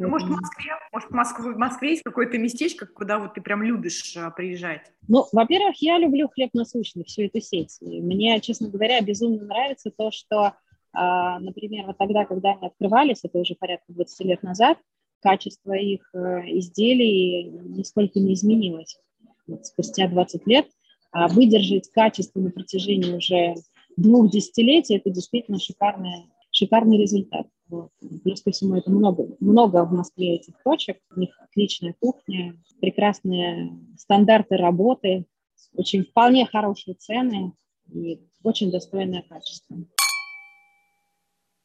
Ну, 0.00 0.08
может, 0.08 0.28
в 0.28 0.32
Москве? 0.32 0.72
Может, 0.92 1.10
в 1.10 1.14
Москве, 1.14 1.52
в 1.52 1.58
Москве 1.58 1.90
есть 1.90 2.02
какое-то 2.02 2.38
местечко, 2.38 2.86
куда 2.86 3.18
вот 3.18 3.34
ты 3.34 3.40
прям 3.40 3.62
любишь 3.62 4.16
а, 4.16 4.30
приезжать? 4.30 4.92
Ну, 5.08 5.26
во-первых, 5.32 5.76
я 5.82 5.98
люблю 5.98 6.28
хлеб 6.28 6.50
насущный, 6.54 7.04
всю 7.04 7.22
эту 7.22 7.40
сеть. 7.40 7.76
И 7.80 8.00
мне, 8.00 8.40
честно 8.40 8.68
говоря, 8.68 9.00
безумно 9.00 9.44
нравится 9.44 9.90
то, 9.90 10.10
что, 10.10 10.54
а, 10.92 11.38
например, 11.38 11.86
вот 11.86 11.98
тогда, 11.98 12.24
когда 12.24 12.52
они 12.52 12.66
открывались, 12.66 13.20
это 13.22 13.38
уже 13.38 13.54
порядка 13.54 13.92
20 13.92 14.26
лет 14.26 14.42
назад, 14.42 14.78
качество 15.22 15.74
их 15.74 16.08
э, 16.14 16.18
изделий 16.58 17.50
нисколько 17.50 18.18
не 18.20 18.32
изменилось. 18.32 18.98
Вот 19.46 19.66
спустя 19.66 20.08
20 20.08 20.46
лет 20.46 20.66
а 21.12 21.28
выдержать 21.28 21.90
качество 21.90 22.40
на 22.40 22.50
протяжении 22.50 23.16
уже 23.16 23.54
двух 23.96 24.30
десятилетий– 24.30 24.96
это 24.96 25.10
действительно 25.10 25.58
шикарная 25.58 26.24
шикарный 26.52 26.98
результат. 26.98 27.46
Вот. 27.70 27.90
Плюс 28.24 28.42
ко 28.42 28.50
всему 28.50 28.74
это 28.74 28.90
много, 28.90 29.28
много 29.38 29.84
в 29.84 29.92
Москве 29.92 30.36
этих 30.36 30.54
точек, 30.64 30.98
у 31.14 31.20
них 31.20 31.30
отличная 31.40 31.94
кухня, 32.00 32.60
прекрасные 32.80 33.78
стандарты 33.96 34.56
работы, 34.56 35.26
очень 35.74 36.04
вполне 36.04 36.46
хорошие 36.46 36.94
цены 36.94 37.52
и 37.92 38.20
очень 38.42 38.72
достойное 38.72 39.22
качество 39.22 39.76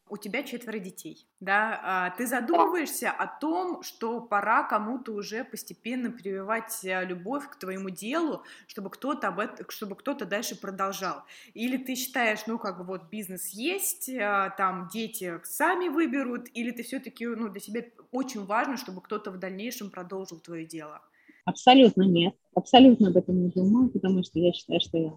у 0.10 0.18
тебя 0.18 0.44
четверо 0.44 0.78
детей, 0.78 1.28
да, 1.40 1.80
а, 1.84 2.10
ты 2.12 2.28
задумываешься 2.28 3.10
о 3.10 3.26
том, 3.26 3.82
что 3.82 4.22
пора 4.22 4.64
кому-то 4.64 5.14
уже 5.14 5.44
постепенно 5.44 6.12
прививать 6.12 6.84
э, 6.84 7.06
любовь 7.06 7.50
к 7.50 7.56
твоему 7.58 7.90
делу, 7.90 8.44
чтобы 8.68 8.92
кто-то 8.92 9.30
об 9.30 9.40
этом, 9.40 9.66
чтобы 9.70 9.96
кто-то 9.96 10.26
дальше 10.26 10.60
продолжал. 10.60 11.24
Или 11.56 11.78
ты 11.78 11.96
считаешь, 11.96 12.46
ну 12.46 12.60
как 12.60 12.78
бы 12.78 12.84
вот 12.84 13.10
бизнес 13.10 13.48
есть, 13.50 14.08
э, 14.10 14.54
там 14.58 14.90
дети 14.94 15.40
сами 15.44 15.88
выберут, 15.88 16.50
или 16.54 16.70
ты 16.70 16.84
все-таки, 16.84 17.26
ну 17.26 17.50
для 17.50 17.60
себя 17.60 17.84
очень 18.12 18.46
важно, 18.46 18.78
чтобы 18.78 19.02
кто-то 19.02 19.32
в 19.32 19.40
дальнейшем 19.40 19.90
продолжил 19.90 20.40
твое 20.40 20.66
дело. 20.66 21.02
Абсолютно 21.46 22.04
нет, 22.04 22.36
абсолютно 22.54 23.10
об 23.10 23.18
этом 23.18 23.42
не 23.42 23.50
думаю, 23.50 23.90
потому 23.90 24.24
что 24.24 24.40
я 24.40 24.54
считаю, 24.54 24.82
что 24.82 24.98
я 24.98 25.14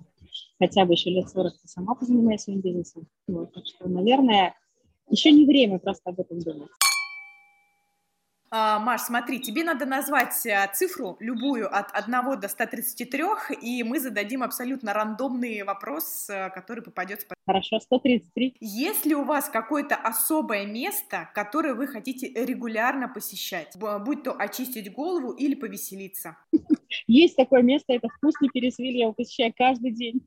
хотя 0.58 0.84
бы 0.84 0.92
еще 0.92 1.10
лет 1.10 1.28
40 1.28 1.54
сама 1.64 1.94
позанимаюсь 1.94 2.42
своим 2.42 2.60
бизнесом. 2.60 3.06
Вот, 3.26 3.52
так 3.52 3.66
что, 3.66 3.88
наверное, 3.88 4.54
еще 5.10 5.30
не 5.32 5.46
время 5.46 5.78
просто 5.78 6.10
об 6.10 6.20
этом 6.20 6.40
думать. 6.40 6.70
А, 8.50 8.78
Маш, 8.78 9.02
смотри, 9.02 9.40
тебе 9.40 9.62
надо 9.62 9.84
назвать 9.84 10.46
э, 10.46 10.70
цифру 10.72 11.18
любую 11.20 11.68
от 11.74 11.88
1 11.92 12.40
до 12.40 12.48
133, 12.48 13.22
и 13.60 13.82
мы 13.82 14.00
зададим 14.00 14.42
абсолютно 14.42 14.94
рандомный 14.94 15.62
вопрос, 15.64 16.30
э, 16.30 16.48
который 16.50 16.82
попадет. 16.82 17.26
Хорошо, 17.46 17.78
133. 17.78 18.56
Есть 18.60 19.04
ли 19.04 19.14
у 19.14 19.24
вас 19.24 19.50
какое-то 19.50 19.96
особое 19.96 20.64
место, 20.64 21.28
которое 21.34 21.74
вы 21.74 21.86
хотите 21.86 22.28
регулярно 22.28 23.06
посещать? 23.06 23.76
Будь 23.76 24.22
то 24.22 24.32
очистить 24.32 24.90
голову 24.94 25.32
или 25.32 25.54
повеселиться? 25.54 26.38
Есть 27.06 27.36
такое 27.36 27.60
место, 27.60 27.92
это 27.92 28.08
вкусный 28.08 28.48
пересвиль, 28.48 28.96
я 28.96 29.04
его 29.04 29.12
посещаю 29.12 29.52
каждый 29.54 29.90
день. 29.90 30.26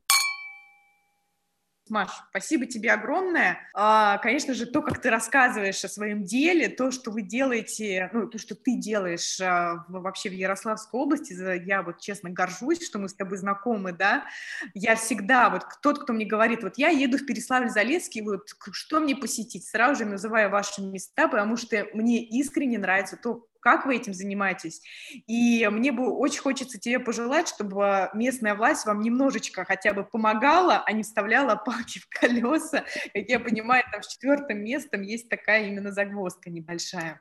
Маш, 1.92 2.08
спасибо 2.30 2.64
тебе 2.64 2.90
огромное. 2.90 3.58
А, 3.74 4.16
конечно 4.16 4.54
же, 4.54 4.64
то, 4.64 4.80
как 4.80 5.02
ты 5.02 5.10
рассказываешь 5.10 5.84
о 5.84 5.88
своем 5.88 6.24
деле, 6.24 6.70
то, 6.70 6.90
что 6.90 7.10
вы 7.10 7.20
делаете, 7.20 8.08
ну, 8.14 8.26
то, 8.26 8.38
что 8.38 8.54
ты 8.54 8.76
делаешь 8.76 9.38
а, 9.42 9.84
вообще 9.88 10.30
в 10.30 10.32
Ярославской 10.32 10.98
области, 10.98 11.34
я 11.66 11.82
вот 11.82 12.00
честно 12.00 12.30
горжусь, 12.30 12.82
что 12.82 12.98
мы 12.98 13.10
с 13.10 13.14
тобой 13.14 13.36
знакомы, 13.36 13.92
да. 13.92 14.24
Я 14.72 14.96
всегда, 14.96 15.50
вот 15.50 15.66
тот, 15.82 16.02
кто 16.02 16.14
мне 16.14 16.24
говорит, 16.24 16.62
вот 16.62 16.78
я 16.78 16.88
еду 16.88 17.18
в 17.18 17.28
Переславль-Залесский, 17.28 18.22
вот 18.22 18.48
что 18.72 18.98
мне 18.98 19.14
посетить, 19.14 19.66
сразу 19.66 20.04
же 20.04 20.08
называю 20.08 20.48
ваши 20.48 20.80
места, 20.80 21.28
потому 21.28 21.58
что 21.58 21.86
мне 21.92 22.24
искренне 22.24 22.78
нравится 22.78 23.18
то, 23.18 23.46
как 23.62 23.86
вы 23.86 23.96
этим 23.96 24.12
занимаетесь. 24.12 24.82
И 25.26 25.66
мне 25.68 25.92
бы 25.92 26.12
очень 26.12 26.40
хочется 26.40 26.78
тебе 26.78 26.98
пожелать, 26.98 27.48
чтобы 27.48 28.10
местная 28.12 28.54
власть 28.54 28.84
вам 28.84 29.00
немножечко 29.00 29.64
хотя 29.64 29.94
бы 29.94 30.04
помогала, 30.04 30.82
а 30.84 30.92
не 30.92 31.02
вставляла 31.02 31.56
палки 31.56 32.00
в 32.00 32.08
колеса. 32.08 32.84
Как 33.14 33.28
я 33.28 33.40
понимаю, 33.40 33.84
там 33.90 34.02
с 34.02 34.08
четвертым 34.08 34.62
местом 34.64 35.02
есть 35.02 35.28
такая 35.28 35.66
именно 35.68 35.92
загвоздка 35.92 36.50
небольшая. 36.50 37.18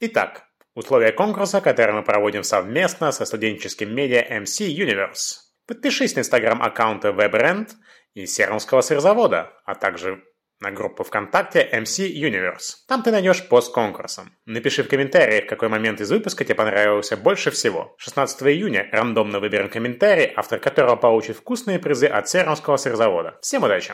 Итак, 0.00 0.48
условия 0.74 1.12
конкурса, 1.12 1.60
который 1.60 1.94
мы 1.94 2.02
проводим 2.02 2.42
совместно 2.42 3.12
со 3.12 3.24
студенческим 3.24 3.94
медиа 3.94 4.40
MC 4.40 4.66
Universe. 4.68 5.36
Подпишись 5.66 6.16
на 6.16 6.20
инстаграм-аккаунты 6.20 7.08
WebRent 7.08 7.70
и 8.14 8.26
Сернского 8.26 8.80
сырзавода, 8.80 9.52
а 9.64 9.74
также 9.74 10.24
на 10.62 10.70
группу 10.70 11.04
ВКонтакте 11.04 11.68
MC 11.72 12.08
Universe. 12.10 12.86
Там 12.88 13.02
ты 13.02 13.10
найдешь 13.10 13.46
пост 13.48 13.74
конкурсом. 13.74 14.32
Напиши 14.46 14.82
в 14.84 14.88
комментариях, 14.88 15.46
какой 15.46 15.68
момент 15.68 16.00
из 16.00 16.10
выпуска 16.10 16.44
тебе 16.44 16.54
понравился 16.54 17.16
больше 17.16 17.50
всего. 17.50 17.94
16 17.98 18.42
июня 18.44 18.88
рандомно 18.92 19.40
выберем 19.40 19.68
комментарий, 19.68 20.32
автор 20.36 20.60
которого 20.60 20.96
получит 20.96 21.36
вкусные 21.36 21.78
призы 21.78 22.06
от 22.06 22.28
Серновского 22.28 22.76
сырзавода. 22.76 23.38
Всем 23.42 23.64
удачи! 23.64 23.92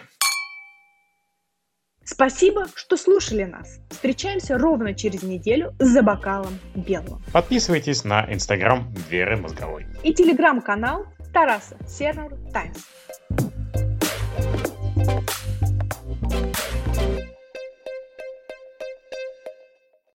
Спасибо, 2.04 2.66
что 2.74 2.96
слушали 2.96 3.44
нас. 3.44 3.80
Встречаемся 3.90 4.56
ровно 4.56 4.94
через 4.94 5.22
неделю 5.22 5.74
за 5.78 6.02
бокалом 6.02 6.58
белого. 6.74 7.20
Подписывайтесь 7.32 8.04
на 8.04 8.32
инстаграм 8.32 8.92
Веры 9.10 9.36
Мозговой. 9.36 9.86
И 10.02 10.14
телеграм-канал 10.14 11.04
Тараса 11.34 11.76
Сернер 11.86 12.32
Таймс. 12.52 12.78
you. 16.30 16.67